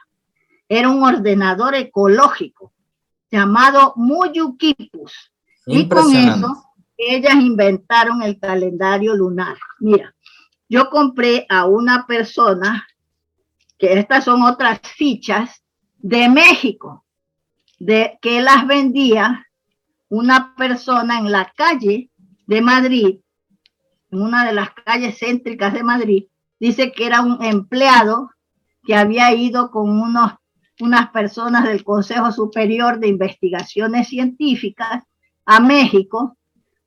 [0.69, 2.73] Era un ordenador ecológico
[3.31, 5.33] llamado Muyukipus.
[5.67, 6.65] Y con eso
[6.97, 9.57] ellas inventaron el calendario lunar.
[9.79, 10.15] Mira,
[10.69, 12.87] yo compré a una persona,
[13.79, 15.63] que estas son otras fichas,
[15.99, 17.05] de México,
[17.79, 19.47] de que las vendía
[20.09, 22.11] una persona en la calle
[22.49, 23.21] de Madrid,
[24.11, 26.25] en una de las calles céntricas de Madrid,
[26.59, 28.31] dice que era un empleado
[28.85, 30.33] que había ido con unos,
[30.81, 35.05] unas personas del Consejo Superior de Investigaciones Científicas
[35.45, 36.39] a México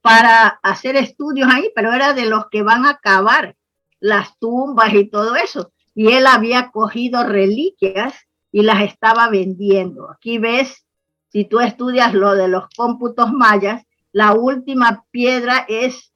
[0.01, 3.55] para hacer estudios ahí, pero era de los que van a acabar
[3.99, 5.71] las tumbas y todo eso.
[5.93, 8.15] Y él había cogido reliquias
[8.51, 10.09] y las estaba vendiendo.
[10.09, 10.87] Aquí ves,
[11.29, 16.13] si tú estudias lo de los cómputos mayas, la última piedra es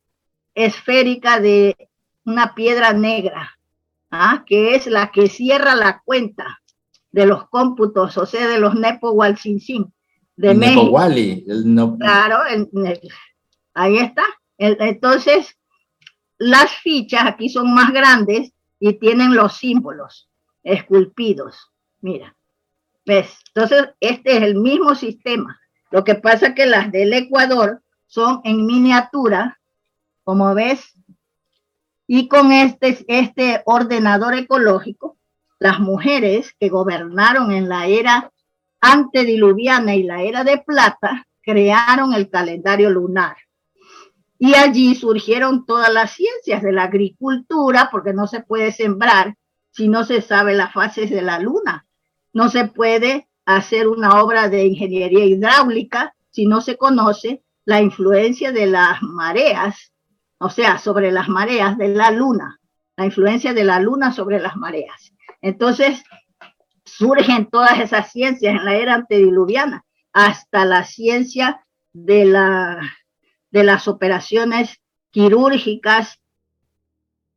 [0.53, 1.89] esférica de
[2.25, 3.57] una piedra negra,
[4.11, 4.43] ¿ah?
[4.45, 6.61] que es la que cierra la cuenta
[7.11, 9.15] de los cómputos, o sea, de los Nepo
[10.35, 10.91] de México.
[11.97, 12.39] Claro,
[13.73, 14.23] ahí está.
[14.57, 15.57] entonces,
[16.37, 20.29] las fichas aquí son más grandes y tienen los símbolos
[20.63, 21.71] esculpidos.
[22.01, 22.35] Mira,
[23.05, 23.37] ¿ves?
[23.53, 25.59] Entonces, este es el mismo sistema.
[25.91, 29.59] Lo que pasa es que las del Ecuador son en miniatura,
[30.23, 30.93] como ves,
[32.07, 35.17] y con este, este ordenador ecológico,
[35.59, 38.31] las mujeres que gobernaron en la era
[38.81, 43.37] antediluviana y la era de plata crearon el calendario lunar.
[44.37, 49.35] Y allí surgieron todas las ciencias de la agricultura, porque no se puede sembrar
[49.71, 51.85] si no se sabe las fases de la luna.
[52.33, 58.51] No se puede hacer una obra de ingeniería hidráulica si no se conoce la influencia
[58.51, 59.91] de las mareas,
[60.37, 62.59] o sea, sobre las mareas de la luna,
[62.95, 65.13] la influencia de la luna sobre las mareas.
[65.41, 66.03] Entonces,
[66.83, 72.79] surgen todas esas ciencias en la era antediluviana, hasta la ciencia de la
[73.55, 76.19] de las operaciones quirúrgicas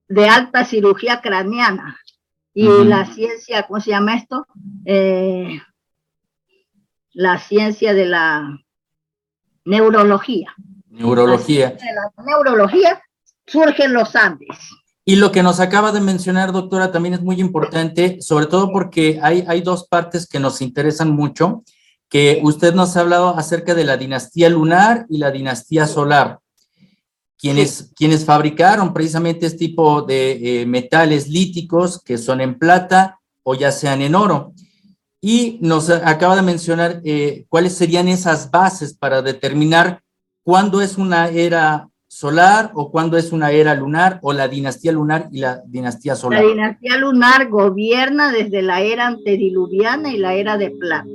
[0.08, 1.96] de alta cirugía craneana
[2.52, 4.44] y la ciencia, ¿cómo se llama esto?
[4.84, 5.60] Eh,
[7.12, 8.58] la ciencia de la
[9.68, 10.54] neurología.
[10.90, 11.70] Neurología.
[11.70, 13.00] De la neurología
[13.46, 14.58] surgen los Andes.
[15.04, 19.18] Y lo que nos acaba de mencionar, doctora, también es muy importante, sobre todo porque
[19.22, 21.62] hay, hay dos partes que nos interesan mucho
[22.08, 26.40] que usted nos ha hablado acerca de la dinastía lunar y la dinastía solar,
[27.36, 33.54] quienes, quienes fabricaron precisamente este tipo de eh, metales líticos que son en plata o
[33.54, 34.52] ya sean en oro.
[35.20, 40.02] Y nos acaba de mencionar eh, cuáles serían esas bases para determinar
[40.42, 45.28] cuándo es una era solar o cuándo es una era lunar o la dinastía lunar
[45.30, 46.42] y la dinastía solar.
[46.42, 51.08] La dinastía lunar gobierna desde la era antediluviana y la era de plata.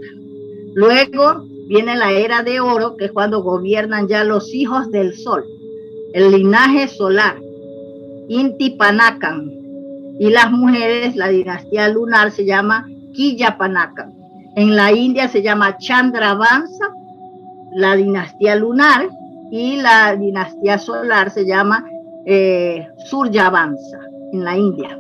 [0.76, 5.44] Luego viene la era de oro, que es cuando gobiernan ya los hijos del sol,
[6.14, 7.40] el linaje solar,
[8.28, 9.52] Inti Panakan.
[10.20, 12.88] Y las mujeres, la dinastía lunar se llama
[13.58, 14.14] Panakan.
[14.56, 16.94] En la India se llama Chandravansa,
[17.72, 19.10] la dinastía lunar,
[19.52, 21.86] y la dinastía solar se llama
[22.26, 24.00] eh, Suryavansa
[24.32, 25.00] en la India.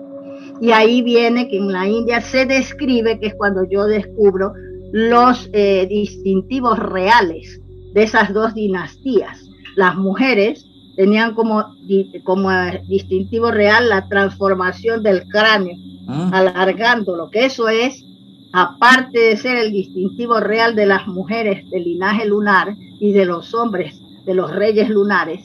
[0.61, 4.53] Y ahí viene que en la India se describe, que es cuando yo descubro
[4.91, 7.59] los eh, distintivos reales
[7.93, 9.43] de esas dos dinastías.
[9.76, 11.75] Las mujeres tenían como,
[12.23, 12.49] como
[12.87, 15.75] distintivo real la transformación del cráneo,
[16.07, 16.29] ah.
[16.33, 18.03] alargándolo, que eso es,
[18.51, 23.53] aparte de ser el distintivo real de las mujeres del linaje lunar y de los
[23.53, 25.41] hombres de los reyes lunares,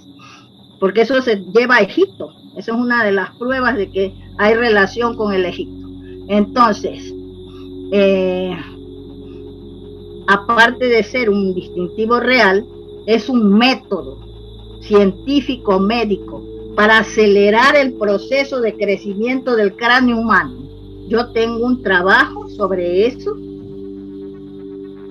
[0.79, 2.33] porque eso se lleva a Egipto.
[2.57, 5.89] Esa es una de las pruebas de que hay relación con el Egipto.
[6.29, 7.13] Entonces,
[7.93, 8.57] eh,
[10.27, 12.65] aparte de ser un distintivo real,
[13.07, 14.28] es un método
[14.89, 16.43] científico médico
[16.75, 20.55] para acelerar el proceso de crecimiento del cráneo humano.
[21.09, 23.37] Yo tengo un trabajo sobre eso,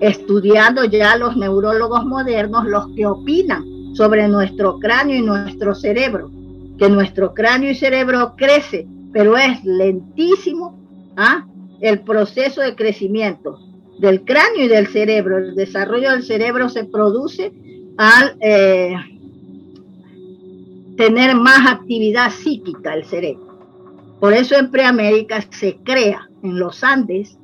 [0.01, 6.31] estudiando ya los neurólogos modernos los que opinan sobre nuestro cráneo y nuestro cerebro,
[6.77, 10.79] que nuestro cráneo y cerebro crece, pero es lentísimo
[11.17, 11.45] ¿ah?
[11.81, 13.59] el proceso de crecimiento
[13.99, 15.37] del cráneo y del cerebro.
[15.39, 17.51] El desarrollo del cerebro se produce
[17.97, 18.95] al eh,
[20.97, 23.59] tener más actividad psíquica el cerebro.
[24.19, 27.37] Por eso en Preamérica se crea en los Andes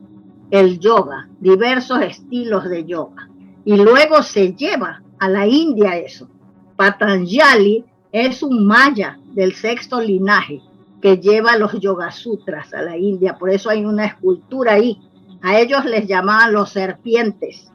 [0.50, 3.30] el yoga, diversos estilos de yoga.
[3.64, 6.28] Y luego se lleva a la India eso.
[6.76, 10.62] Patanjali es un maya del sexto linaje
[11.02, 13.38] que lleva los yoga sutras a la India.
[13.38, 15.00] Por eso hay una escultura ahí.
[15.42, 17.72] A ellos les llamaban los serpientes,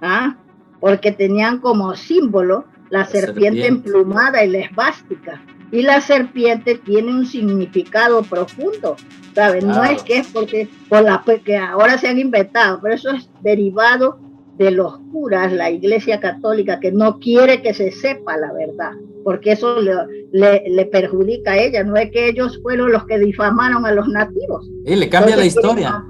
[0.00, 0.36] ¿ah?
[0.80, 5.42] porque tenían como símbolo la, serpiente, emplumada y la esvástica.
[5.70, 8.96] Y la serpiente tiene un significado profundo.
[9.34, 9.64] ¿sabes?
[9.64, 13.28] No es que es porque por la que ahora se han inventado, pero eso es
[13.42, 14.18] derivado
[14.58, 18.92] de los curas, la Iglesia Católica, que no quiere que se sepa la verdad,
[19.24, 23.86] porque eso le, le, perjudica a ella, no es que ellos fueron los que difamaron
[23.86, 24.68] a los nativos.
[24.84, 26.04] Y le cambia la historia.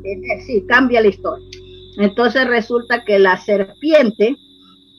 [0.44, 1.46] Sí, cambia la historia.
[1.98, 4.36] Entonces resulta que la serpiente,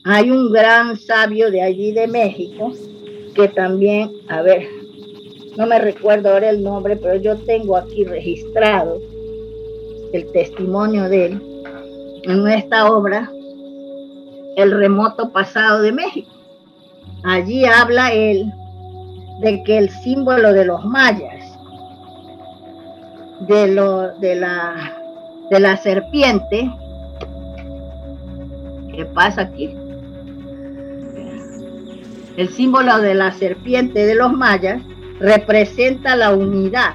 [0.04, 2.72] hay un gran sabio de allí de México,
[3.34, 4.68] que también, a ver,
[5.56, 9.00] no me recuerdo ahora el nombre, pero yo tengo aquí registrado
[10.12, 11.42] el testimonio de él
[12.24, 13.30] en esta obra,
[14.56, 16.30] El remoto pasado de México.
[17.24, 18.52] Allí habla él
[19.40, 21.58] de que el símbolo de los mayas,
[23.48, 24.96] de, lo, de, la,
[25.50, 26.70] de la serpiente,
[28.94, 29.74] ¿qué pasa aquí?
[32.36, 34.82] El símbolo de la serpiente de los mayas
[35.20, 36.94] representa la unidad.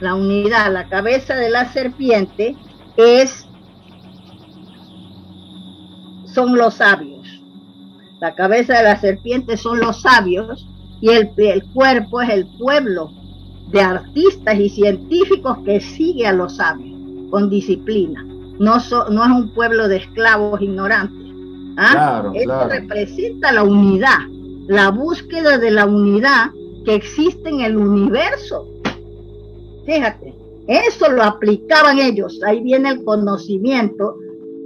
[0.00, 2.56] La unidad, la cabeza de la serpiente
[2.96, 3.46] es
[6.26, 7.26] son los sabios.
[8.20, 10.68] La cabeza de la serpiente son los sabios
[11.00, 13.10] y el, el cuerpo es el pueblo
[13.70, 16.96] de artistas y científicos que sigue a los sabios
[17.30, 18.24] con disciplina.
[18.58, 18.76] No,
[19.10, 21.27] no es un pueblo de esclavos ignorantes.
[21.78, 22.30] ¿Ah?
[22.34, 24.18] Esto representa la unidad,
[24.66, 26.50] la búsqueda de la unidad
[26.84, 28.68] que existe en el universo.
[29.86, 30.34] Fíjate,
[30.66, 32.40] eso lo aplicaban ellos.
[32.44, 34.16] Ahí viene el conocimiento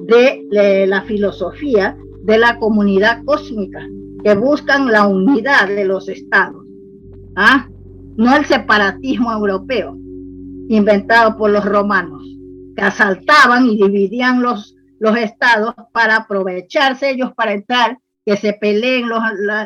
[0.06, 3.86] de, la filosofía de la comunidad cósmica,
[4.24, 6.64] que buscan la unidad de los estados.
[7.36, 7.68] ¿ah?
[8.16, 9.96] No el separatismo europeo,
[10.68, 12.22] inventado por los romanos,
[12.76, 19.08] que asaltaban y dividían los, los estados para aprovecharse ellos para entrar, que se peleen
[19.08, 19.20] los,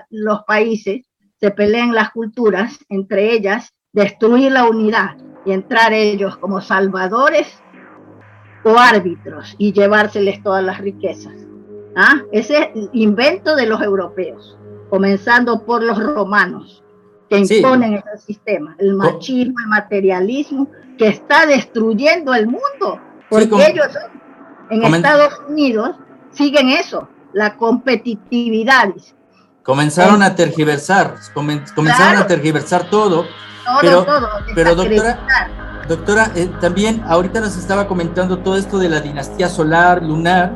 [0.09, 1.05] los países
[1.39, 7.63] se peleen las culturas, entre ellas destruir la unidad y entrar ellos como salvadores
[8.65, 11.35] o árbitros y llevárseles todas las riquezas.
[11.95, 12.23] ¿Ah?
[12.33, 14.57] Ese invento de los europeos,
[14.89, 16.83] comenzando por los romanos,
[17.29, 23.89] que imponen ese sistema, el machismo, el materialismo, que está destruyendo el mundo, porque ellos
[24.71, 25.91] en Estados Unidos
[26.33, 28.93] siguen eso, la competitividad,
[29.63, 33.27] Comenzaron a tergiversar, comenzaron a tergiversar todo.
[33.65, 34.07] Todo, pero,
[34.55, 35.19] pero doctora,
[35.89, 40.55] Doctora, eh, también ahorita nos estaba comentando todo esto de la dinastía solar, lunar.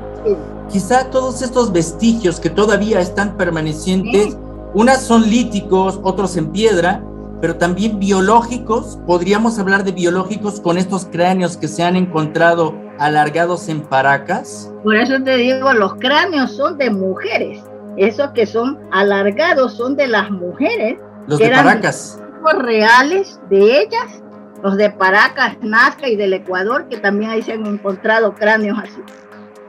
[0.71, 4.37] Quizá todos estos vestigios que todavía están permanecientes,
[4.75, 7.03] unas son líticos, otros en piedra,
[7.41, 8.99] pero también biológicos.
[9.07, 14.73] Podríamos hablar de biológicos con estos cráneos que se han encontrado alargados en Paracas.
[14.83, 17.63] Por eso te digo, los cráneos son de mujeres.
[17.97, 20.99] Esos que son alargados son de las mujeres.
[21.27, 22.21] Los de Paracas.
[22.59, 24.23] reales de ellas,
[24.63, 29.01] los de Paracas, Nazca y del Ecuador, que también ahí se han encontrado cráneos así.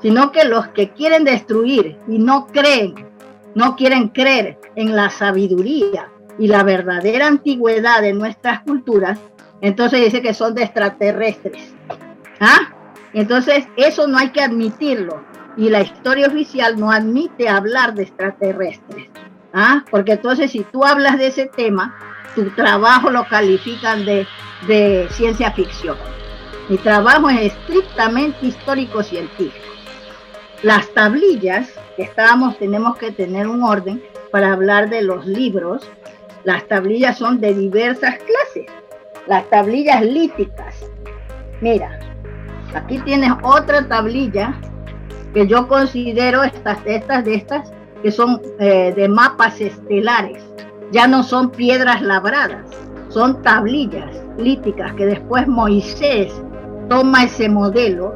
[0.01, 2.95] Sino que los que quieren destruir y no creen,
[3.53, 6.09] no quieren creer en la sabiduría,
[6.41, 9.19] y la verdadera antigüedad de nuestras culturas,
[9.61, 11.75] entonces dice que son de extraterrestres.
[12.39, 12.73] ¿Ah?
[13.13, 15.23] Entonces, eso no hay que admitirlo.
[15.55, 19.07] Y la historia oficial no admite hablar de extraterrestres.
[19.53, 19.85] ¿Ah?
[19.91, 21.95] Porque entonces, si tú hablas de ese tema,
[22.33, 24.25] tu trabajo lo califican de,
[24.65, 25.97] de ciencia ficción.
[26.69, 29.67] Mi trabajo es estrictamente histórico-científico.
[30.63, 35.87] Las tablillas que estábamos, tenemos que tener un orden para hablar de los libros
[36.43, 38.71] las tablillas son de diversas clases.
[39.27, 40.75] Las tablillas líticas.
[41.61, 41.99] Mira,
[42.73, 44.53] aquí tienes otra tablilla
[45.33, 47.71] que yo considero estas, estas de estas
[48.01, 50.43] que son eh, de mapas estelares.
[50.91, 52.65] Ya no son piedras labradas,
[53.09, 56.33] son tablillas líticas que después Moisés
[56.89, 58.13] toma ese modelo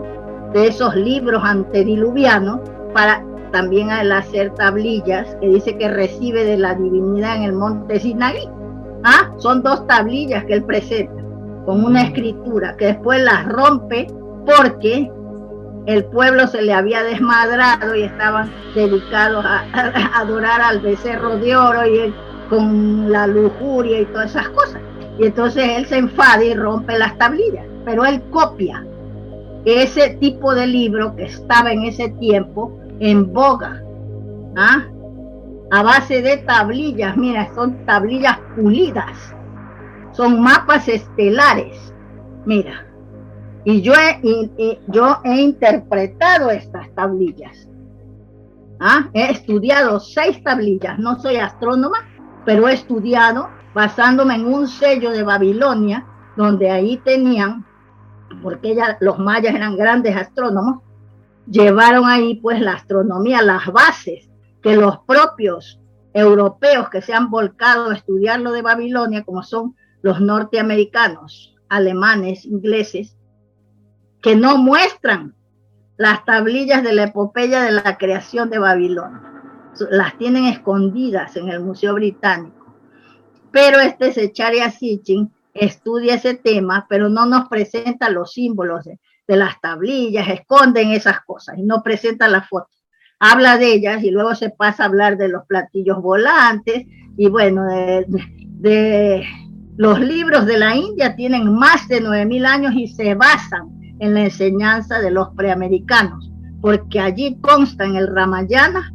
[0.52, 2.60] de esos libros antediluvianos
[2.94, 3.24] para
[3.56, 8.50] también al hacer tablillas que dice que recibe de la divinidad en el monte Sinaí.
[9.06, 11.24] Ah, son dos tablillas que él presenta
[11.66, 14.08] con una escritura que después las rompe
[14.46, 15.10] porque
[15.86, 19.64] el pueblo se le había desmadrado y estaban dedicados a,
[20.20, 22.14] adorar al becerro de oro y
[22.50, 24.82] con la lujuria y todas esas cosas.
[25.18, 28.86] Y entonces él se enfada y rompe las tablillas, pero él copia
[29.64, 33.82] ese tipo de libro que estaba en ese tiempo en boga,
[34.58, 34.86] ¿ah?
[35.72, 39.36] a base de tablillas, mira, son tablillas pulidas,
[40.12, 41.94] son mapas estelares,
[42.46, 42.86] mira.
[43.66, 47.68] Y yo he, yo he interpretado estas tablillas.
[48.80, 49.10] ¿ah?
[49.14, 51.98] He estudiado seis tablillas, no soy astrónoma,
[52.46, 56.06] pero he estudiado basándome en un sello de Babilonia,
[56.38, 57.66] donde ahí tenían,
[58.44, 60.85] porque ya los mayas eran grandes astrónomos,
[61.48, 64.30] llevaron ahí pues la astronomía, las bases
[64.62, 65.80] que los propios
[66.14, 72.46] europeos que se han volcado a estudiar lo de Babilonia, como son los norteamericanos, alemanes,
[72.46, 73.18] ingleses,
[74.22, 75.36] que no muestran
[75.98, 79.22] las tablillas de la epopeya de la creación de Babilonia.
[79.92, 82.74] Las tienen escondidas en el Museo Británico.
[83.52, 88.86] Pero este Secharia Sitchin estudia ese tema, pero no nos presenta los símbolos
[89.28, 92.70] de las tablillas, esconden esas cosas y no presentan la foto.
[93.20, 96.86] Habla de ellas y luego se pasa a hablar de los platillos volantes
[97.18, 99.26] y bueno, de,
[99.78, 103.70] los libros de la India tienen más de 9.000 años y se basan
[104.00, 108.94] en la enseñanza de los preamericanos, porque allí consta en el Ramayana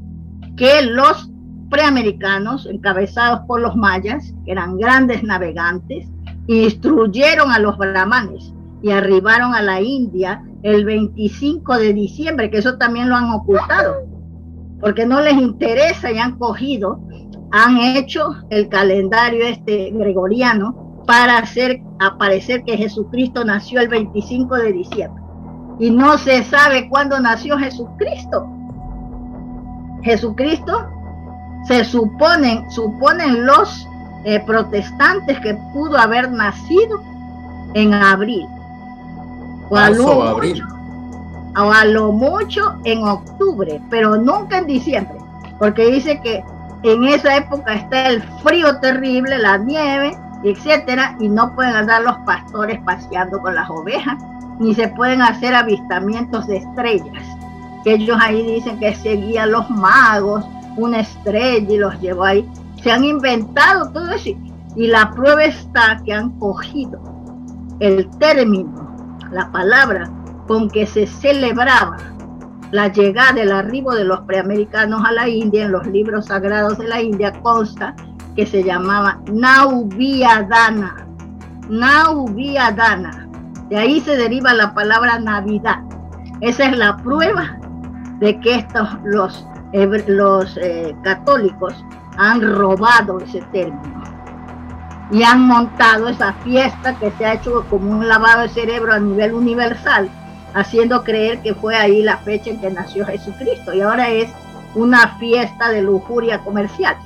[0.57, 1.31] que los
[1.71, 6.07] preamericanos, encabezados por los mayas, que eran grandes navegantes,
[6.47, 8.53] instruyeron a los brahmanes
[8.83, 14.07] y arribaron a la India el 25 de diciembre, que eso también lo han ocultado,
[14.81, 17.01] porque no les interesa y han cogido,
[17.53, 24.73] han hecho el calendario este gregoriano para hacer aparecer que Jesucristo nació el 25 de
[24.73, 25.23] diciembre.
[25.79, 28.47] Y no se sabe cuándo nació Jesucristo.
[30.03, 30.87] Jesucristo
[31.65, 33.87] se suponen, suponen los
[34.25, 37.03] eh, protestantes que pudo haber nacido
[37.75, 38.47] en abril
[39.71, 40.63] o a, lo abril.
[40.63, 45.17] Mucho, a lo mucho en octubre, pero nunca en diciembre,
[45.59, 46.45] porque dice que
[46.83, 52.17] en esa época está el frío terrible, la nieve, etcétera, y no pueden andar los
[52.19, 54.23] pastores paseando con las ovejas,
[54.59, 57.25] ni se pueden hacer avistamientos de estrellas.
[57.85, 60.45] Que ellos ahí dicen que seguían los magos,
[60.77, 62.49] una estrella y los llevó ahí.
[62.83, 64.31] Se han inventado todo eso
[64.77, 67.01] y la prueba está que han cogido
[67.81, 68.90] el término
[69.31, 70.11] la palabra
[70.47, 71.97] con que se celebraba
[72.71, 76.87] la llegada, del arribo de los preamericanos a la India, en los libros sagrados de
[76.87, 77.95] la India consta
[78.37, 81.07] que se llamaba Nauviadana.
[81.69, 83.29] Nauviadana.
[83.69, 85.81] De ahí se deriva la palabra Navidad.
[86.41, 87.59] Esa es la prueba
[88.21, 89.47] de que estos, los,
[90.07, 91.85] los eh, católicos
[92.17, 94.00] han robado ese término.
[95.11, 99.01] Y han montado esa fiesta que se ha hecho como un lavado de cerebro a
[99.01, 100.09] nivel universal,
[100.55, 104.31] haciendo creer que fue ahí la fecha en que nació Jesucristo y ahora es
[104.75, 106.97] una fiesta de lujuria comercial.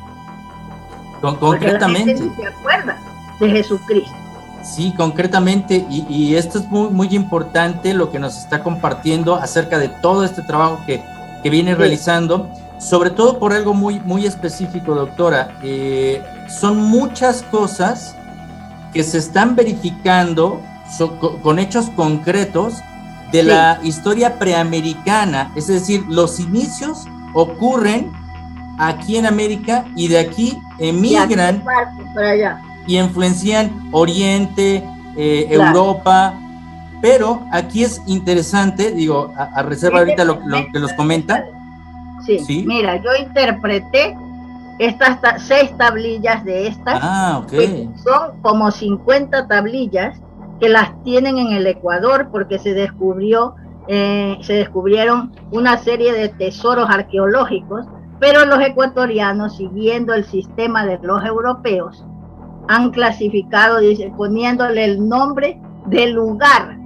[1.21, 2.17] Con, concretamente.
[2.17, 2.99] se acuerda
[3.41, 4.15] de Jesucristo.
[4.63, 9.89] Sí, concretamente, y, esto es muy, muy importante lo que nos está compartiendo acerca de
[9.89, 11.03] todo este trabajo que,
[11.43, 12.49] que viene realizando,
[12.79, 15.51] sobre todo por algo muy, muy específico, doctora.
[15.63, 18.17] Eh, son muchas cosas
[18.93, 20.61] que se están verificando
[21.43, 22.75] con, hechos concretos
[23.33, 28.13] de la historia preamericana, es decir, los inicios ocurren
[28.79, 31.65] aquí en América y de aquí emigran
[32.87, 34.85] y influencian Oriente,
[35.17, 36.35] eh, Europa,
[37.01, 41.45] pero aquí es interesante, digo, a, reserva ahorita lo, que nos comenta.
[42.25, 44.17] Sí, mira, yo interpreté
[44.79, 46.99] estas seis tablillas de estas.
[47.03, 47.43] Ah,
[48.03, 50.21] Son como 50 tablillas
[50.61, 53.55] que las tienen en el Ecuador porque se descubrió,
[53.89, 57.87] eh, se descubrieron una serie de tesoros arqueológicos,
[58.21, 62.05] pero los ecuatorianos, siguiendo el sistema de los europeos,
[62.69, 66.79] han clasificado, dice, poniéndole el nombre del lugar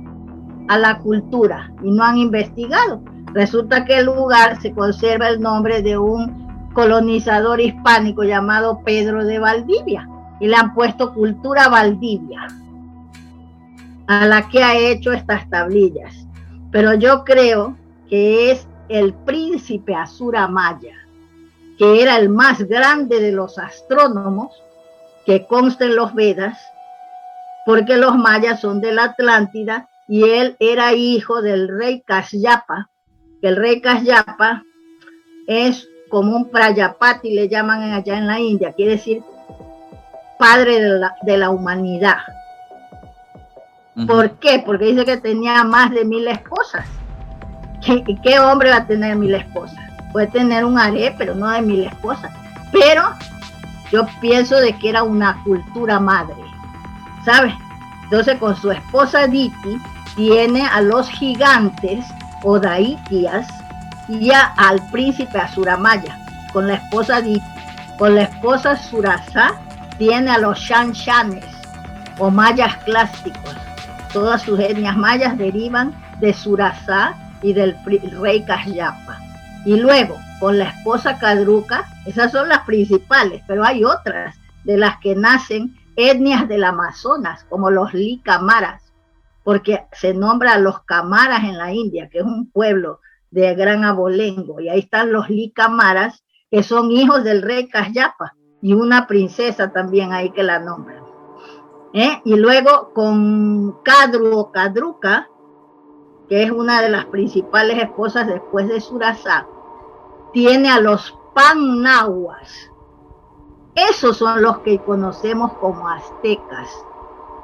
[0.68, 3.00] a la cultura y no han investigado.
[3.32, 6.47] Resulta que el lugar se conserva el nombre de un
[6.78, 10.08] colonizador hispánico llamado Pedro de Valdivia
[10.38, 12.46] y le han puesto cultura Valdivia
[14.06, 16.28] a la que ha hecho estas tablillas.
[16.70, 17.76] Pero yo creo
[18.08, 20.94] que es el príncipe Asura Maya,
[21.78, 24.52] que era el más grande de los astrónomos
[25.26, 26.60] que consta en los Vedas,
[27.66, 32.88] porque los mayas son de la Atlántida y él era hijo del rey Kasyapa,
[33.40, 34.62] que el rey Kasyapa
[35.48, 39.22] es como un Prayapati, le llaman allá en la India, quiere decir
[40.38, 40.80] padre
[41.22, 42.18] de la, humanidad.
[44.06, 44.62] ¿Por qué?
[44.64, 46.86] Porque dice que tenía más de mil esposas.
[47.84, 49.78] ¿Qué, ¿Qué, hombre va a tener mil esposas?
[50.12, 52.32] Puede tener un haré, pero no de mil esposas.
[52.70, 53.02] Pero
[53.90, 56.36] yo pienso de que era una cultura madre,
[57.24, 57.54] ¿sabes?
[58.04, 59.80] Entonces con su esposa Diti
[60.14, 62.04] tiene a los gigantes
[62.44, 63.48] o daitias
[64.08, 66.18] ya al príncipe Asuramaya.
[66.52, 67.42] Con la esposa Diti,
[67.98, 69.60] con la esposa Surasa
[69.98, 71.44] tiene a los Shanshanes
[72.18, 73.56] o mayas clásicos.
[74.12, 77.76] Todas sus etnias mayas derivan de Surasa y del
[78.20, 79.18] rey Kasyapa.
[79.64, 84.98] Y luego, con la esposa Cadruca, esas son las principales, pero hay otras de las
[84.98, 88.82] que nacen etnias del Amazonas, como los Licamaras,
[89.42, 93.00] porque se nombra a los Camaras en la India, que es un pueblo
[93.30, 98.72] de gran abolengo, y ahí están los Licamaras, que son hijos del rey Casyapa, y
[98.72, 101.04] una princesa también ahí que la nombran.
[101.92, 102.20] ¿Eh?
[102.24, 105.28] Y luego con Cadru o Cadruca,
[106.28, 109.46] que es una de las principales esposas después de Surasá,
[110.32, 112.70] tiene a los Pannahuas.
[113.74, 116.68] Esos son los que conocemos como aztecas.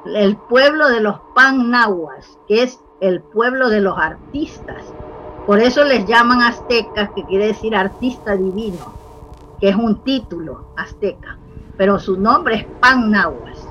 [0.05, 4.83] El pueblo de los Pannahuas, que es el pueblo de los artistas.
[5.45, 8.93] Por eso les llaman aztecas, que quiere decir artista divino,
[9.59, 11.37] que es un título azteca.
[11.77, 13.67] Pero su nombre es Pannahuas,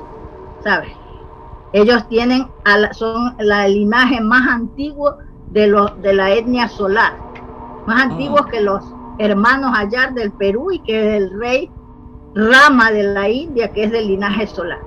[0.62, 0.92] ¿sabes?
[1.72, 2.46] Ellos tienen,
[2.92, 5.16] son la, el linaje más antiguo
[5.50, 7.14] de, los de la etnia solar,
[7.86, 8.50] más antiguos ah.
[8.50, 8.84] que los
[9.18, 11.70] hermanos Ayar del Perú y que es el rey
[12.34, 14.80] Rama de la India, que es del linaje solar.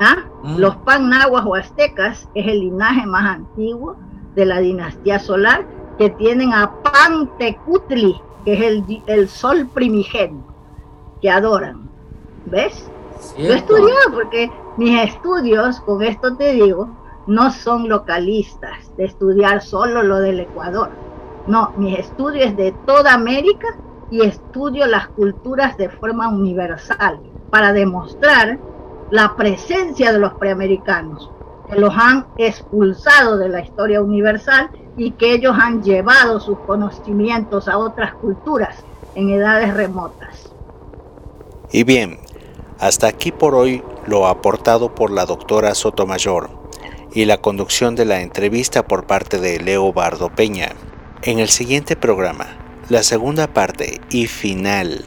[0.00, 0.24] ¿Ah?
[0.42, 0.56] Mm.
[0.56, 3.96] Los pannaguas o aztecas es el linaje más antiguo
[4.34, 5.66] de la dinastía solar,
[5.98, 10.44] que tienen a Pantecutli, que es el, el sol primigenio,
[11.20, 11.88] que adoran.
[12.46, 12.90] ¿Ves?
[13.38, 16.88] Yo he estudiado porque mis estudios, con esto te digo,
[17.26, 20.90] no son localistas, de estudiar solo lo del Ecuador
[21.46, 23.68] no, mis estudios de toda América
[24.10, 27.20] y estudio las culturas de forma universal
[27.50, 28.58] para demostrar
[29.10, 31.30] la presencia de los preamericanos,
[31.76, 37.78] los han expulsado de la historia universal y que ellos han llevado sus conocimientos a
[37.78, 40.52] otras culturas en edades remotas.
[41.70, 42.18] Y bien,
[42.78, 46.50] hasta aquí por hoy lo aportado por la doctora Sotomayor
[47.14, 50.70] y la conducción de la entrevista por parte de Leo Bardo Peña.
[51.22, 52.46] En el siguiente programa,
[52.88, 55.04] la segunda parte y final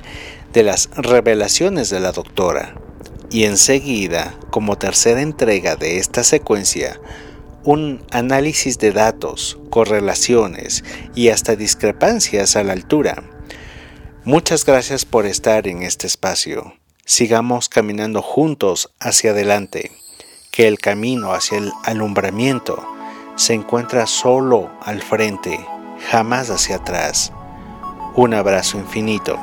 [0.53, 2.75] de las revelaciones de la doctora,
[3.29, 6.99] y enseguida, como tercera entrega de esta secuencia,
[7.63, 10.83] un análisis de datos, correlaciones
[11.15, 13.23] y hasta discrepancias a la altura.
[14.23, 16.73] Muchas gracias por estar en este espacio.
[17.07, 19.91] sigamos caminando juntos hacia adelante,
[20.51, 22.83] que el camino hacia el alumbramiento
[23.35, 25.59] se encuentra solo al frente,
[26.09, 27.31] jamás hacia atrás.
[28.15, 29.37] Un abrazo infinito.